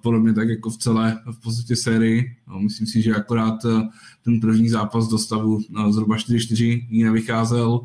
[0.02, 2.36] podobně tak jako v celé v podstatě sérii.
[2.58, 3.88] Myslím si, že akorát eh,
[4.24, 7.80] ten první zápas do stavu eh, zhruba 4-4 jí nevycházel.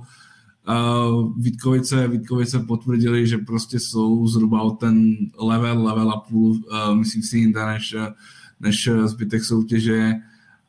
[1.38, 7.24] Vítkovice, Vítkovice potvrdili, že prostě jsou zhruba o ten level, level a půl, eh, myslím
[7.24, 7.96] si jinde než,
[8.60, 10.14] než zbytek soutěže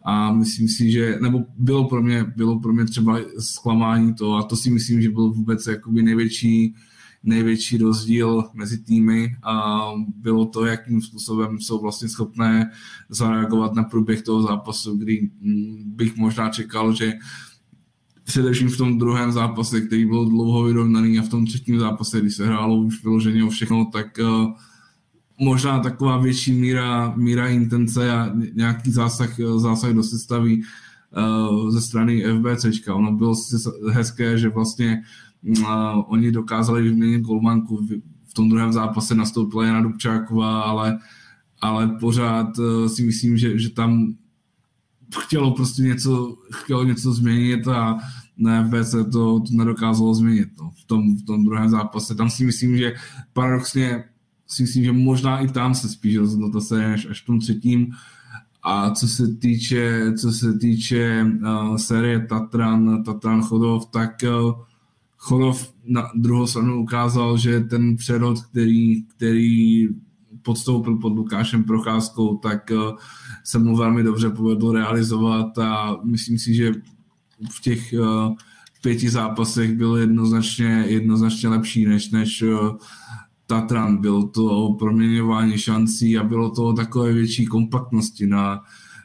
[0.04, 4.42] a myslím si, že, nebo bylo pro mě, bylo pro mě třeba zklamání to a
[4.42, 6.74] to si myslím, že byl vůbec jakoby největší
[7.22, 9.82] největší rozdíl mezi týmy a
[10.16, 12.70] bylo to, jakým způsobem jsou vlastně schopné
[13.08, 17.12] zareagovat na průběh toho zápasu, kdy mm, bych možná čekal, že
[18.24, 22.30] především v tom druhém zápase, který byl dlouho vyrovnaný a v tom třetím zápase, kdy
[22.30, 24.52] se hrálo už vyloženě o všechno, tak uh,
[25.40, 32.24] možná taková větší míra, míra intence a nějaký zásah, zásah do sestavy uh, ze strany
[32.24, 32.94] FBCčka.
[32.94, 33.34] Ono bylo
[33.92, 35.27] hezké, že vlastně uh,
[36.06, 37.86] oni dokázali vyměnit golmanku.
[38.28, 40.98] V tom druhém zápase nastoupila Jana Dubčáková, ale,
[41.60, 44.14] ale pořád uh, si myslím, že, že tam
[45.20, 47.98] chtělo prostě něco, chtělo něco změnit a
[48.38, 52.14] na FBC to, to nedokázalo změnit no, v, tom, v tom druhém zápase.
[52.14, 52.94] Tam si myslím, že
[53.32, 54.04] paradoxně
[54.46, 57.40] si myslím, že možná i tam se spíš rozhodlo to se až, až v tom
[57.40, 57.90] třetím.
[58.62, 64.52] A co se týče, co se týče uh, série Tatran, Tatran Chodov, tak uh,
[65.20, 69.88] Chodov na druhou stranu ukázal, že ten přerod, který, který
[70.42, 72.98] podstoupil pod Lukášem Procházkou, tak uh,
[73.44, 76.72] se mu velmi dobře povedlo realizovat a myslím si, že
[77.50, 78.34] v těch uh,
[78.82, 82.76] pěti zápasech byl jednoznačně, jednoznačně lepší než, než uh,
[83.46, 83.96] Tatran.
[83.96, 88.60] Bylo to proměňování šancí a bylo to takové větší kompaktnosti na,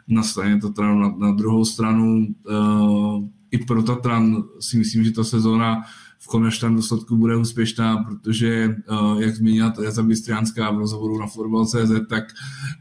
[0.08, 1.00] na straně Tatranu.
[1.00, 2.28] Na, na druhou stranu
[3.52, 5.82] i pro Tatran si myslím, že ta sezóna
[6.24, 12.08] v konečném důsledku bude úspěšná, protože, uh, jak zmínila Teresa Bystriánská v rozhovoru na Football.cz,
[12.10, 12.24] tak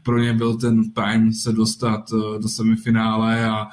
[0.03, 3.67] pro ně byl ten prime se dostat uh, do semifinále a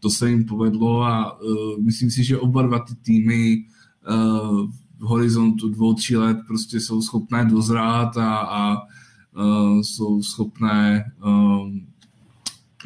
[0.00, 3.64] to se jim povedlo a uh, myslím si, že oba dva ty týmy
[4.98, 8.82] v horizontu dvou, tří let prostě jsou schopné dozrát a, a
[9.82, 11.04] jsou schopné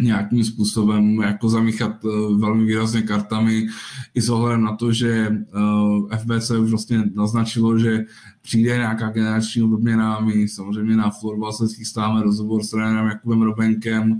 [0.01, 3.67] nějakým způsobem jako zamíchat uh, velmi výrazně kartami
[4.15, 8.05] i s ohledem na to, že uh, FBC už vlastně naznačilo, že
[8.43, 10.21] přijde nějaká generační obměna.
[10.21, 14.19] My samozřejmě na florbal se chystáme rozhovor s trenérem Jakubem Robenkem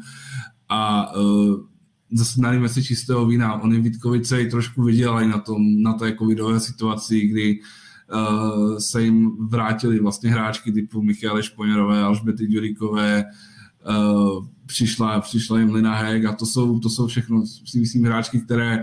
[0.69, 1.55] a uh,
[2.13, 3.63] zase nalíme si čistého vína.
[3.63, 7.61] Oni Vítkovice i trošku vydělali na, tom, na té covidové situaci, kdy
[8.79, 13.25] se jim vrátili vlastně hráčky typu Michale Šponěrové, Alžbety Ďuríkové,
[13.89, 18.41] uh, přišla, přišla jim Lina Heg a to jsou, to jsou všechno, si myslím, hráčky,
[18.41, 18.83] které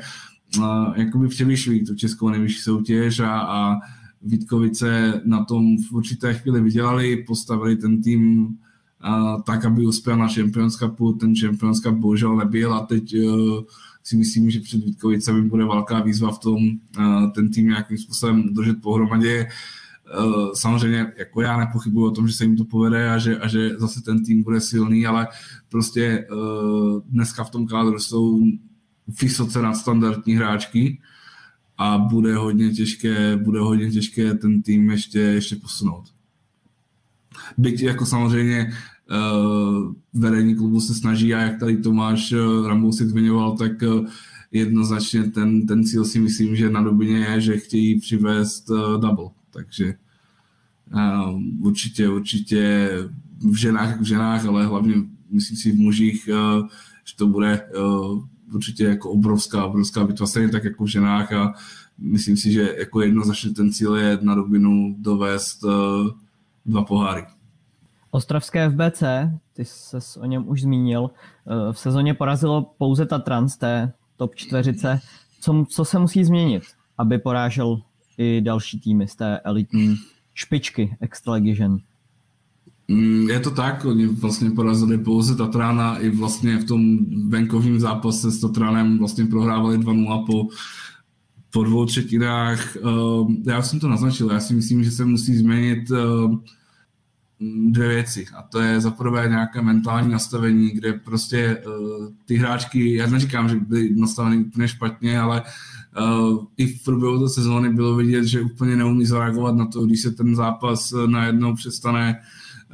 [0.58, 3.76] uh, jakoby přemýšlí tu českou nejvyšší soutěž a, a
[4.22, 10.28] Vítkovice na tom v určité chvíli vydělali, postavili ten tým uh, tak, aby uspěl na
[10.28, 11.14] Champions Cupu.
[11.14, 13.62] Ten Champions Cup bohužel nebyl a teď uh,
[14.04, 16.58] si myslím, že před Vítkovicemi bude velká výzva v tom
[17.36, 19.46] ten tým nějakým způsobem držet pohromadě.
[19.46, 19.52] Uh,
[20.54, 23.70] samozřejmě jako já nepochybuji o tom, že se jim to povede a že, a že
[23.78, 25.28] zase ten tým bude silný, ale
[25.70, 28.42] prostě uh, dneska v tom kádru jsou
[29.22, 31.02] vysoce nadstandardní hráčky
[31.78, 36.04] a bude hodně těžké, bude hodně těžké ten tým ještě, ještě posunout.
[37.58, 38.72] Byť jako samozřejmě
[39.12, 44.08] uh, vedení klubu se snaží a jak tady Tomáš uh, Rambou si zmiňoval, tak uh,
[44.52, 49.30] jednoznačně ten, ten cíl si myslím, že na dobině je, že chtějí přivést uh, double.
[49.58, 49.94] Takže
[50.94, 52.90] uh, určitě, určitě
[53.52, 54.96] v ženách, v ženách, ale hlavně
[55.30, 56.68] myslím si v mužích, uh,
[57.06, 61.54] že to bude uh, určitě jako obrovská, obrovská bitva, stejně tak jako v ženách a
[61.98, 65.72] myslím si, že jako jednoznačně ten cíl je na dobinu dovést uh,
[66.66, 67.26] dva poháry.
[68.12, 69.04] Ostravské FBC,
[69.54, 71.10] ty se o něm už zmínil,
[71.72, 75.00] v sezóně porazilo pouze Tatran z té top čtveřice.
[75.40, 76.64] Co, co se musí změnit,
[76.98, 77.82] aby porážel
[78.18, 79.96] i další týmy z té elitní
[80.34, 81.78] špičky Extraligy žen?
[82.88, 86.98] Mm, je to tak, oni vlastně porazili pouze Tatrana i vlastně v tom
[87.30, 90.48] venkovním zápase s Tatranem vlastně prohrávali 2-0 po,
[91.52, 92.76] po dvou třetinách.
[92.76, 96.42] Ehm, já jsem to naznačil, já si myslím, že se musí změnit ehm,
[97.70, 98.26] dvě věci.
[98.36, 103.50] A to je za prvé nějaké mentální nastavení, kde prostě uh, ty hráčky, já neříkám,
[103.50, 105.48] že byly nastaveny úplně špatně, ale uh,
[106.58, 110.12] i v průběhu té sezóny bylo vidět, že úplně neumí zareagovat na to, když se
[110.12, 112.20] ten zápas najednou přestane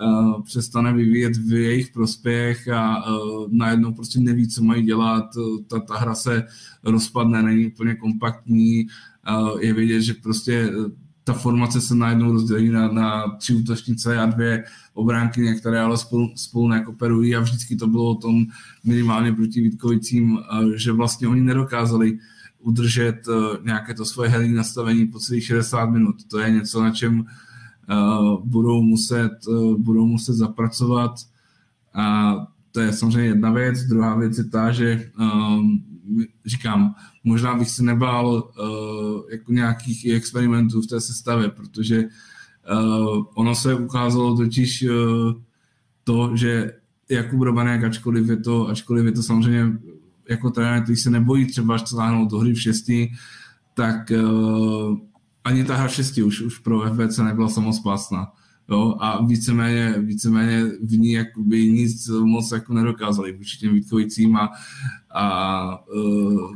[0.02, 5.26] uh, přestane vyvíjet v jejich prospěch a uh, najednou prostě neví, co mají dělat,
[5.68, 6.44] ta, ta hra se
[6.84, 8.88] rozpadne, není úplně kompaktní,
[9.30, 10.72] uh, je vidět, že prostě
[11.24, 14.64] ta formace se najednou rozdělí na, na tři útočnice a dvě
[14.94, 18.46] obránky, které ale spolu, spolu nekoperují a vždycky to bylo o tom
[18.84, 22.20] minimálně proti Vítkovicím, eh, že vlastně oni nedokázali
[22.64, 26.16] udržet eh, nějaké to svoje herní nastavení po celých 60 minut.
[26.32, 31.12] To je něco, na čem uh, budou, muset, uh, budou muset zapracovat
[31.94, 32.36] a
[32.72, 33.84] to je samozřejmě jedna věc.
[33.84, 35.84] Druhá věc je ta, že um,
[36.46, 38.52] říkám, možná bych se nebál
[39.32, 42.04] jako nějakých experimentů v té sestavě, protože
[43.36, 44.86] ono se ukázalo totiž
[46.04, 46.74] to, že
[47.10, 49.78] Jakub Robanek, ačkoliv je to, ačkoliv je to samozřejmě
[50.30, 53.12] jako trenér, který se nebojí třeba stáhnout do hry v šesti,
[53.74, 54.98] tak uh,
[55.44, 58.32] ani ta hra v šesti už, už pro FBC nebyla samospásná.
[58.70, 64.52] Jo, a víceméně, víceméně v ní jakoby nic moc jako nedokázali vůči těm Vítkovicím a,
[65.16, 66.52] a uh,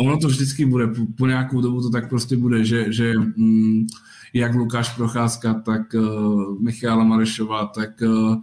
[0.00, 3.86] ono to vždycky bude, po, po nějakou dobu to tak prostě bude, že, že um,
[4.34, 8.36] jak Lukáš Procházka, tak uh, Michála Marešová, tak uh,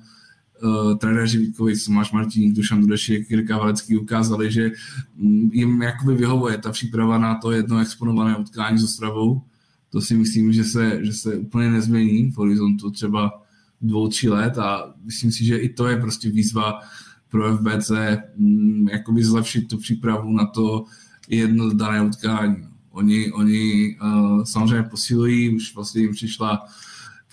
[0.63, 4.71] uh, trenéři Vítkovic, Tomáš Martiník, Dušan Dudešek, Jirka Valecký ukázali, že
[5.17, 9.41] um, jim jakoby vyhovuje ta příprava na to jedno exponované utkání s Ostravou,
[9.89, 13.41] to si myslím, že se, že se úplně nezmění v horizontu třeba
[13.81, 16.79] dvou, tři let a myslím si, že i to je prostě výzva
[17.29, 17.91] pro FBC
[18.37, 20.85] mm, jakoby zlepšit tu přípravu na to
[21.29, 22.67] jedno dané utkání.
[22.91, 26.65] Oni, oni uh, samozřejmě posilují, už vlastně jim přišla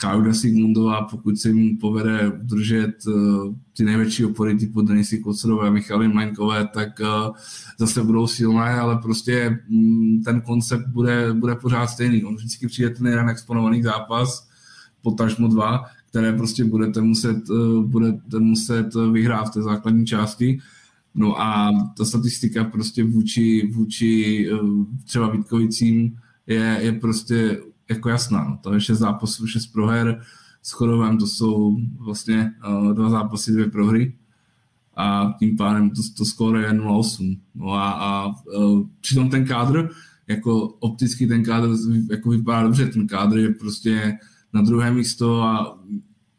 [0.01, 5.71] Kauda Sigmundová, pokud se jim povede udržet uh, ty největší opory typu Denisy Kocerové a
[5.71, 7.37] Michaly Majnkové, tak uh,
[7.79, 12.25] zase budou silné, ale prostě um, ten koncept bude, bude pořád stejný.
[12.25, 14.49] On vždycky přijde ten jeden exponovaný zápas,
[15.03, 20.59] potažmo dva, které prostě budete muset, uh, budete muset vyhrát v té základní části.
[21.15, 24.49] No a ta statistika prostě vůči, vůči
[25.05, 28.45] třeba Vítkovicím je, je prostě jako jasná.
[28.49, 28.59] No.
[28.62, 30.20] To je šest zápasů, šest proher.
[30.62, 34.14] S Chodovem to jsou vlastně uh, dva zápasy, dvě prohry
[34.97, 37.38] a tím pádem to, to skóre je 0-8.
[37.55, 39.88] No a, a uh, přitom ten kádr,
[40.26, 41.68] jako opticky ten kádr
[42.11, 44.18] jako vypadá dobře, ten kádr je prostě
[44.53, 45.78] na druhé místo a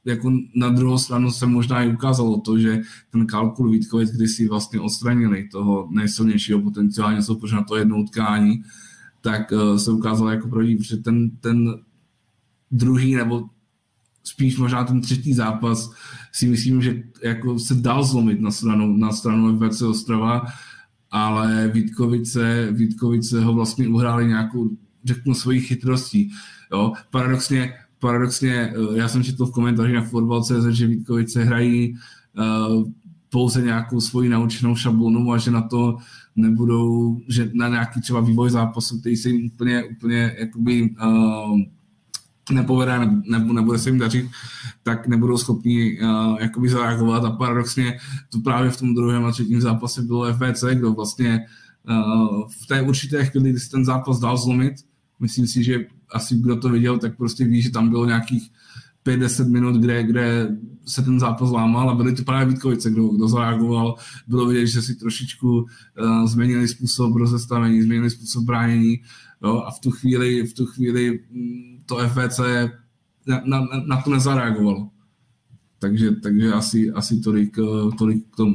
[0.06, 4.48] jako na druhou stranu se možná i ukázalo to, že ten kalkul Vítkovic, kdy si
[4.48, 8.64] vlastně odstranili toho nejsilnějšího potenciálně soupeře na to jedno utkání,
[9.22, 11.76] tak uh, se ukázalo jako pravdivý, protože ten, ten
[12.72, 13.50] druhý nebo
[14.24, 15.92] spíš možná ten třetí zápas
[16.32, 20.46] si myslím, že jako se dal zlomit na stranu, na stranu FBC Ostrava,
[21.12, 24.70] ale Vítkovice, Vítkovice ho vlastně uhráli nějakou,
[25.06, 26.32] řeknu, svojí chytrostí.
[26.72, 26.94] Jo?
[27.10, 31.96] Paradoxně, paradoxně, eh, já jsem četl v komentáři na Fotbal.cz, že Vítkovice hrají
[32.38, 32.88] uh,
[33.32, 35.98] pouze nějakou svoji naučenou šablonu a že na to
[36.36, 41.60] nebudou, že na nějaký třeba vývoj zápasu, který se jim úplně, úplně jakoby, uh,
[42.52, 44.30] nepovede nebo nebude se jim dařit,
[44.84, 47.26] tak nebudou schopni uh, jakoby zareagovat.
[47.26, 47.98] A paradoxně
[48.30, 51.46] to právě v tom druhém a třetím zápase bylo FVC, kdo vlastně
[51.90, 54.74] uh, v té určité chvíli, kdy se ten zápas dal zlomit,
[55.20, 58.52] myslím si, že asi kdo to viděl, tak prostě ví, že tam bylo nějakých
[59.06, 63.28] 5-10 minut, kde, kde se ten zápas lámal a byly to právě Vítkovice, kdo, kdo
[63.28, 63.96] zareagoval.
[64.28, 69.02] Bylo vidět, že si trošičku uh, změnili způsob rozestavení, změnili způsob bránění
[69.44, 72.40] jo, a v tu chvíli, v tu chvíli mm, to FVC
[73.28, 74.90] na, na, na to nezareagovalo.
[75.80, 78.54] Takže, takže asi, asi tolik, eh, tolik k tomu.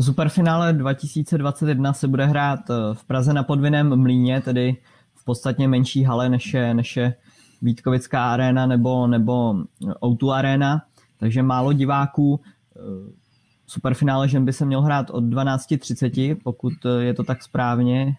[0.00, 4.76] Superfinále 2021 se bude hrát eh, v Praze na podvinném mlíně, tedy
[5.14, 7.14] v podstatně menší hale než je, než je
[7.62, 9.54] Vítkovická arena nebo, nebo
[10.02, 10.82] O2 arena,
[11.18, 12.40] takže málo diváků.
[12.76, 13.12] Eh,
[13.66, 18.16] superfinále žen by se měl hrát od 12.30, pokud je to tak správně.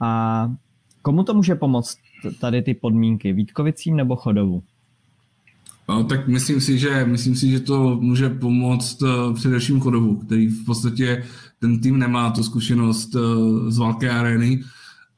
[0.00, 0.52] A
[1.02, 1.98] komu to může pomoct
[2.40, 3.32] tady ty podmínky?
[3.32, 4.62] Vítkovicím nebo Chodovu?
[5.88, 10.46] No, tak myslím si, že, myslím si, že to může pomoct uh, především Chodovu, který
[10.46, 11.24] v podstatě
[11.60, 13.16] ten tým nemá tu zkušenost
[13.68, 14.60] z velké arény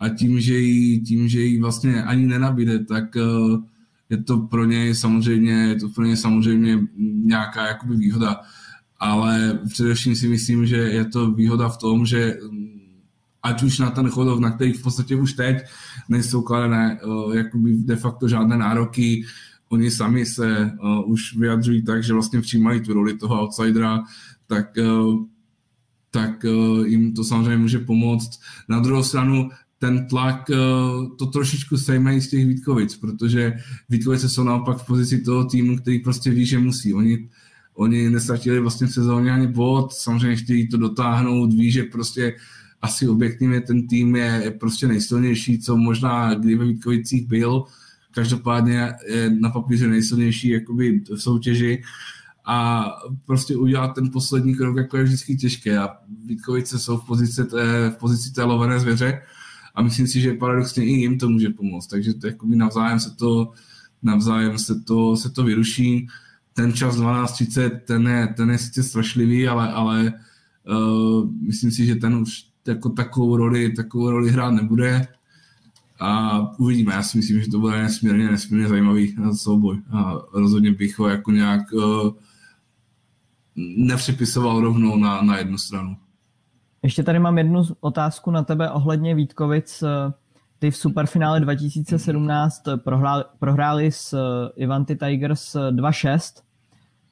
[0.00, 3.62] a tím, že ji, tím, že ji vlastně ani nenabíde, tak uh,
[4.10, 6.78] je to pro něj samozřejmě, je to pro něj samozřejmě
[7.24, 8.40] nějaká jakoby výhoda.
[8.98, 12.36] Ale především si myslím, že je to výhoda v tom, že
[13.42, 15.56] ať už na ten chodov, na který v podstatě už teď
[16.08, 19.24] nejsou kladené uh, jakoby de facto žádné nároky,
[19.68, 24.02] oni sami se uh, už vyjadřují tak, že vlastně přijímají tu roli toho outsidera,
[24.46, 24.66] tak,
[26.10, 26.44] tak
[26.84, 28.40] jim to samozřejmě může pomoct.
[28.68, 29.48] Na druhou stranu
[29.80, 33.52] ten tlak uh, to trošičku sejmají z těch Vítkovic, protože
[33.88, 36.94] Vítkovice jsou naopak v pozici toho týmu, který prostě ví, že musí.
[36.94, 37.28] Oni,
[37.74, 42.36] oni nestratili vlastně v sezóně ani bod, samozřejmě chtějí to dotáhnout, ví, že prostě
[42.82, 47.64] asi objektivně ten tým je, prostě nejsilnější, co možná kdy ve Vítkovicích byl,
[48.10, 51.82] každopádně je na papíře nejsilnější jakoby v soutěži.
[52.44, 52.86] A
[53.26, 55.78] prostě udělat ten poslední krok jako je vždycky těžké.
[55.78, 55.88] A
[56.24, 57.42] Vítkovice jsou v pozici
[57.90, 59.22] v pozici té lovené zvěře
[59.74, 63.16] a myslím si, že paradoxně i jim to může pomoct, takže to jakoby navzájem se
[63.16, 63.52] to,
[64.02, 66.08] navzájem se to, se to vyruší.
[66.52, 70.12] Ten čas 12.30, ten je, ten je sice strašlivý, ale, ale
[70.68, 75.08] uh, myslím si, že ten už jako takovou roli, takovou roli hrát nebude
[76.00, 76.94] a uvidíme.
[76.94, 81.30] Já si myslím, že to bude nesmírně, nesmírně zajímavý souboj a rozhodně bych ho jako
[81.30, 82.10] nějak uh,
[83.76, 85.96] nepřipisoval rovnou na, na jednu stranu.
[86.82, 89.84] Ještě tady mám jednu otázku na tebe ohledně Vítkovic.
[90.58, 94.16] Ty v superfinále 2017 prohráli, prohráli s
[94.56, 96.42] Ivanti Tigers 2-6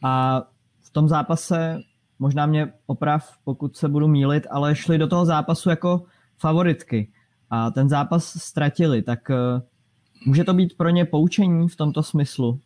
[0.05, 0.43] a
[0.81, 1.81] v tom zápase,
[2.19, 6.03] možná mě oprav, pokud se budu mílit, ale šli do toho zápasu jako
[6.39, 7.09] favoritky
[7.51, 9.61] a ten zápas ztratili, tak eh,
[10.27, 12.61] může to být pro ně poučení v tomto smyslu?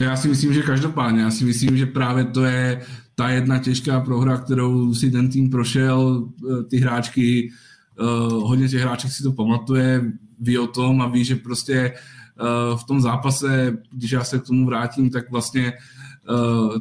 [0.00, 1.22] Já si myslím, že každopádně.
[1.22, 2.82] Já si myslím, že právě to je
[3.14, 7.52] ta jedna těžká prohra, kterou si ten tým prošel, eh, ty hráčky,
[8.00, 12.78] uh, hodně těch hráček si to pamatuje, ví o tom a ví, že prostě uh,
[12.78, 15.72] v tom zápase, když já se k tomu vrátím, tak vlastně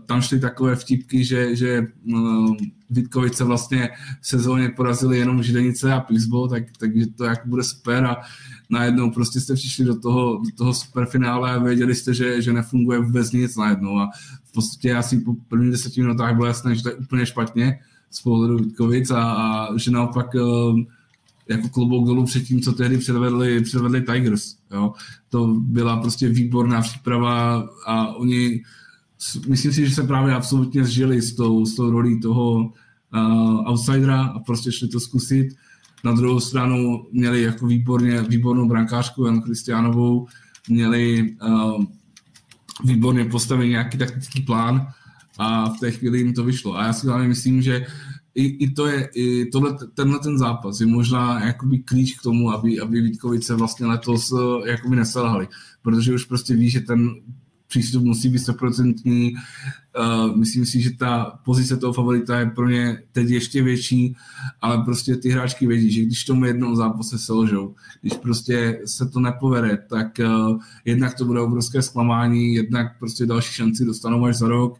[0.05, 1.87] tam šly takové vtipky, že, že
[2.89, 3.89] Vítkovice vlastně
[4.21, 8.17] v sezóně porazili jenom Židenice a Pixbo, tak, takže to jak bude super a
[8.73, 12.99] najednou prostě jste přišli do toho, do toho superfinále a věděli jste, že, že nefunguje
[12.99, 14.09] vůbec nic najednou a
[14.43, 17.79] v podstatě asi po prvních deseti minutách bylo jasné, že to je úplně špatně
[18.11, 20.87] z pohledu Vítkovic a, a že naopak um,
[21.49, 24.55] jako klobouk dolů před tím, co tehdy předvedli, předvedli Tigers.
[24.71, 24.93] Jo.
[25.29, 28.63] To byla prostě výborná příprava a oni,
[29.47, 34.23] myslím si, že se právě absolutně zžili s tou, s tou rolí toho uh, outsidera
[34.23, 35.47] a prostě šli to zkusit.
[36.03, 40.27] Na druhou stranu měli jako výborně, výbornou brankářku Jan Kristiánovou,
[40.69, 41.83] měli uh,
[42.83, 44.87] výborně postavený nějaký taktický plán
[45.39, 46.77] a v té chvíli jim to vyšlo.
[46.77, 47.85] A já si hlavně myslím, že
[48.35, 52.51] i, i to je, i tohle, tenhle ten zápas je možná jakoby klíč k tomu,
[52.51, 55.47] aby, aby Vítkovice vlastně letos eh, jakoby neselhali,
[55.81, 57.09] protože už prostě ví, že ten
[57.73, 59.33] přístup musí být 100%.
[59.33, 64.15] Uh, myslím si, že ta pozice toho favorita je pro ně teď ještě větší,
[64.61, 69.19] ale prostě ty hráčky vědí, že když tomu jednou zápase selžou, když prostě se to
[69.19, 74.47] nepovede, tak uh, jednak to bude obrovské zklamání, jednak prostě další šanci dostanou až za
[74.47, 74.79] rok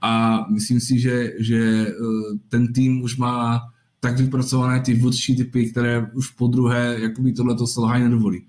[0.00, 3.60] a myslím si, že, že uh, ten tým už má
[4.00, 6.96] tak vypracované ty vůdčí typy, které už po druhé
[7.36, 8.42] tohleto selhání nedovolí.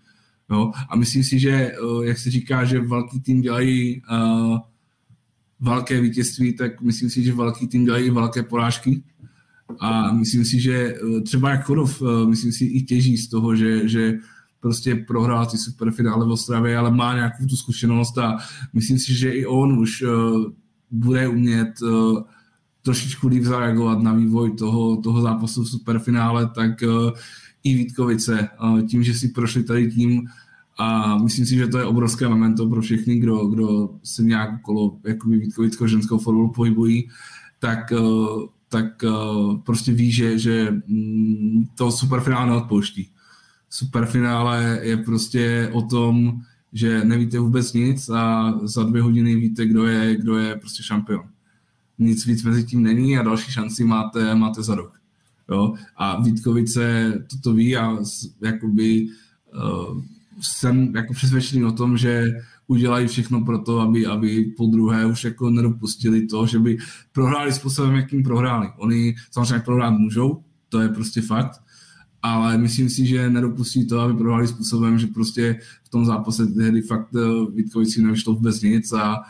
[0.51, 0.71] Jo?
[0.89, 4.57] A myslím si, že, eh, jak se říká, že velký tým dělají uh,
[5.59, 9.03] velké vítězství, tak myslím si, že velký tým dělají velké porážky.
[9.79, 13.87] A myslím si, že uh, třeba jak Chodov, myslím si i těží z toho, že,
[13.87, 14.13] že
[14.59, 18.37] prostě prohrál ty superfinále v Ostravě, ale má nějakou tu zkušenost a
[18.73, 20.03] myslím si, že i on už
[20.91, 21.73] bude umět
[22.81, 27.11] trošičku líp zareagovat na vývoj toho, toho zápasu v superfinále, tak uh,
[27.63, 28.49] i Vítkovice,
[28.87, 30.27] tím, že si prošli tady tím
[30.77, 34.97] a myslím si, že to je obrovské memento pro všechny, kdo, kdo se nějak okolo
[35.05, 37.09] jakoby Vítkovického ženského fotbalu pohybují,
[37.59, 37.93] tak,
[38.69, 39.03] tak
[39.65, 43.09] prostě ví, že, že mm, to superfinále neodpouští.
[43.69, 46.41] Superfinále je prostě o tom,
[46.73, 51.23] že nevíte vůbec nic a za dvě hodiny víte, kdo je, kdo je prostě šampion.
[51.99, 55.00] Nic víc mezi tím není a další šanci máte, máte za rok.
[55.51, 55.73] Jo?
[55.97, 57.97] A Vítkovice toto ví a
[58.41, 59.07] jakoby
[59.53, 60.01] uh,
[60.41, 62.31] jsem jako přesvědčený o tom, že
[62.67, 66.77] udělají všechno pro to, aby, aby po druhé už jako nedopustili to, že by
[67.11, 68.67] prohráli způsobem, jakým prohráli.
[68.77, 71.61] Oni samozřejmě prohrát můžou, to je prostě fakt,
[72.21, 76.81] ale myslím si, že nedopustí to, aby prohráli způsobem, že prostě v tom zápase tehdy
[76.81, 79.21] fakt eh, Vítkovici nevyšlo vůbec nic a,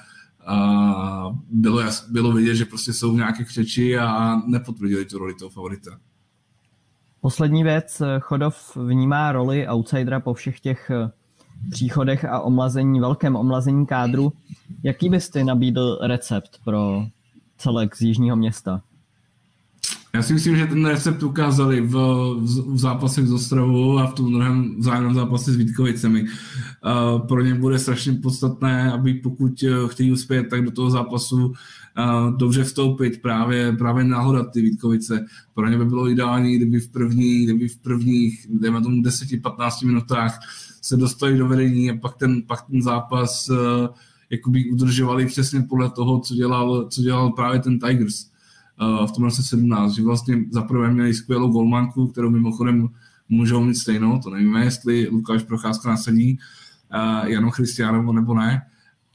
[0.46, 5.50] a bylo, bylo vidět, že prostě jsou v nějaké křeči a nepotvrdili tu roli toho
[5.50, 6.00] favorita.
[7.22, 11.12] Poslední věc, Chodov vnímá roli outsidera po všech těch eh,
[11.70, 14.34] příchodech a omlazení, velkém omlazení kádru.
[14.84, 17.06] Jaký bys ty nabídl recept pro
[17.58, 18.82] celek z jižního města?
[20.14, 21.92] Já si myslím, že ten recept ukázali v,
[22.40, 26.24] v, v z Ostravou a v tom druhém vzájemném zápase s Vítkovicemi.
[26.24, 31.54] Uh, pro ně bude strašně podstatné, aby pokud chtějí uspět, tak do toho zápasu
[32.38, 35.26] dobře vstoupit, právě, právě nahodat ty Vítkovice.
[35.54, 40.40] Pro ně by bylo ideální, kdyby v, první, kdyby v prvních, dejme tomu 10-15 minutách
[40.82, 43.58] se dostali do vedení a pak ten, pak ten zápas uh,
[44.30, 48.32] jakoby udržovali přesně podle toho, co dělal, co dělal právě ten Tigers
[49.08, 52.90] v tom roce 17, že vlastně zaprvé měli skvělou golmanku, kterou mimochodem
[53.30, 56.40] můžou mít stejnou, to nevíme, jestli Lukáš Procházka nasadí
[56.94, 58.62] uh, Janu Christianovo nebo ne.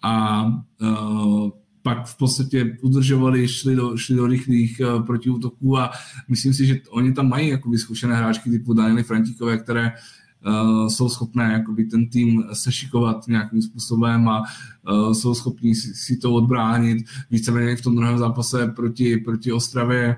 [0.02, 1.50] A uh,
[1.86, 5.90] pak v podstatě udržovali, šli do, šli do rychlých uh, protiútoků a
[6.28, 11.08] myslím si, že oni tam mají jakoby zkušené hráčky typu Daniely Frantíkové, které uh, jsou
[11.08, 17.06] schopné jakoby ten tým sešikovat nějakým způsobem a uh, jsou schopní si, si to odbránit.
[17.30, 20.16] Víceméně v tom druhém zápase proti, proti Ostravě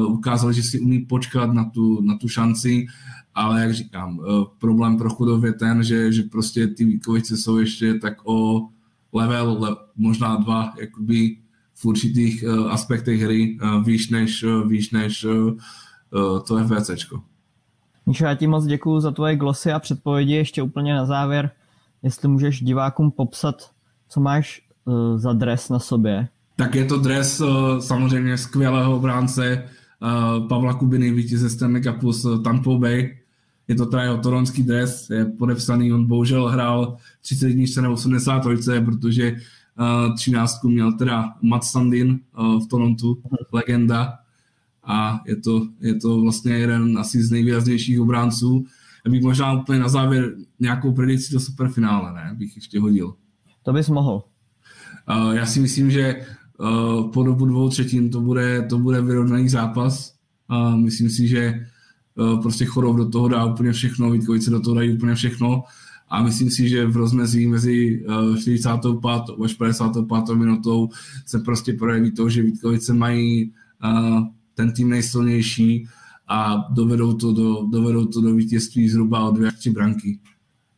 [0.00, 2.86] uh, ukázali, že si umí počkat na tu, na tu šanci,
[3.34, 4.24] ale jak říkám, uh,
[4.58, 8.68] problém pro chudov je ten, že, že prostě ty výkovice jsou ještě tak o
[9.12, 11.38] level, le, možná dva, jakoby
[11.74, 15.52] v určitých uh, aspektech hry uh, výš než, uh, výš než uh,
[16.46, 17.22] to FVCčko.
[18.06, 20.34] Míšo, já ti moc děkuji za tvoje glosy a předpovědi.
[20.34, 21.50] Ještě úplně na závěr,
[22.02, 23.70] jestli můžeš divákům popsat,
[24.08, 26.28] co máš uh, za dres na sobě.
[26.56, 29.68] Tak je to dres uh, samozřejmě skvělého obránce
[30.02, 33.18] uh, Pavla Kubiny, vítěze Stanley Cupu z Tampa Bay.
[33.72, 38.42] Je to teda jeho toronský dres, je podepsaný, on bohužel hrál 30 nebo 80
[38.84, 44.18] protože uh, 13 měl teda Matt Sandin uh, v Torontu, legenda,
[44.84, 48.64] a je to, je to vlastně jeden asi z nejvýraznějších obránců.
[49.04, 52.34] Já bych možná úplně na závěr nějakou predikci do superfinále, ne?
[52.38, 53.14] Bych ještě hodil.
[53.62, 54.24] To bys mohl.
[55.08, 56.26] Uh, já si myslím, že
[56.60, 60.14] uh, po dobu dvou třetin to bude, to bude vyrovnaný zápas.
[60.50, 61.66] Uh, myslím si, že
[62.42, 65.62] prostě Chorov do toho dá úplně všechno, Vítkovice do toho dají úplně všechno
[66.08, 68.94] a myslím si, že v rozmezí mezi uh, 45.
[69.44, 70.34] až 55.
[70.34, 70.88] minutou
[71.26, 73.52] se prostě projeví to, že Vítkovice mají
[73.84, 75.88] uh, ten tým nejsilnější
[76.28, 80.18] a dovedou to do, dovedou to do vítězství zhruba o dvě až tři branky.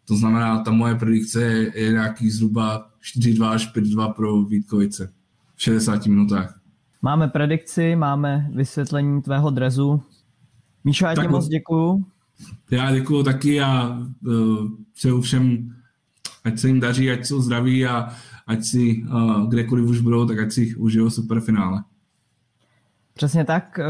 [0.05, 5.13] To znamená, ta moje predikce je, je nějaký zhruba 4-2 až 5-2 pro Vítkovice
[5.55, 6.61] v 60 minutách.
[7.03, 10.03] Máme predikci, máme vysvětlení tvého drezu.
[10.85, 12.05] Míša, já ti moc děkuju.
[12.71, 15.75] Já děkuju taky a uh, přeju všem,
[16.45, 18.09] ať se jim daří, ať jsou zdraví a
[18.47, 21.83] ať si uh, kdekoliv už budou, tak ať si užijou superfinále.
[23.15, 23.81] Přesně tak.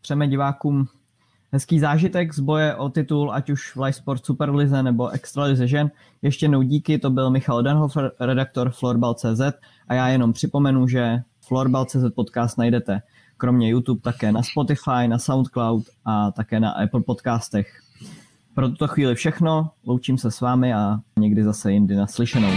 [0.00, 0.88] Přejeme divákům
[1.52, 5.90] hezký zážitek z boje o titul, ať už v Live Sport Superlize nebo Extralize žen.
[6.22, 9.40] Ještě jednou díky, to byl Michal Denhofer, redaktor Florbal.cz
[9.88, 13.02] a já jenom připomenu, že Florbal.cz podcast najdete
[13.38, 17.80] kromě YouTube také na Spotify, na Soundcloud a také na Apple podcastech.
[18.54, 22.50] Pro tuto chvíli všechno, loučím se s vámi a někdy zase jindy naslyšenou.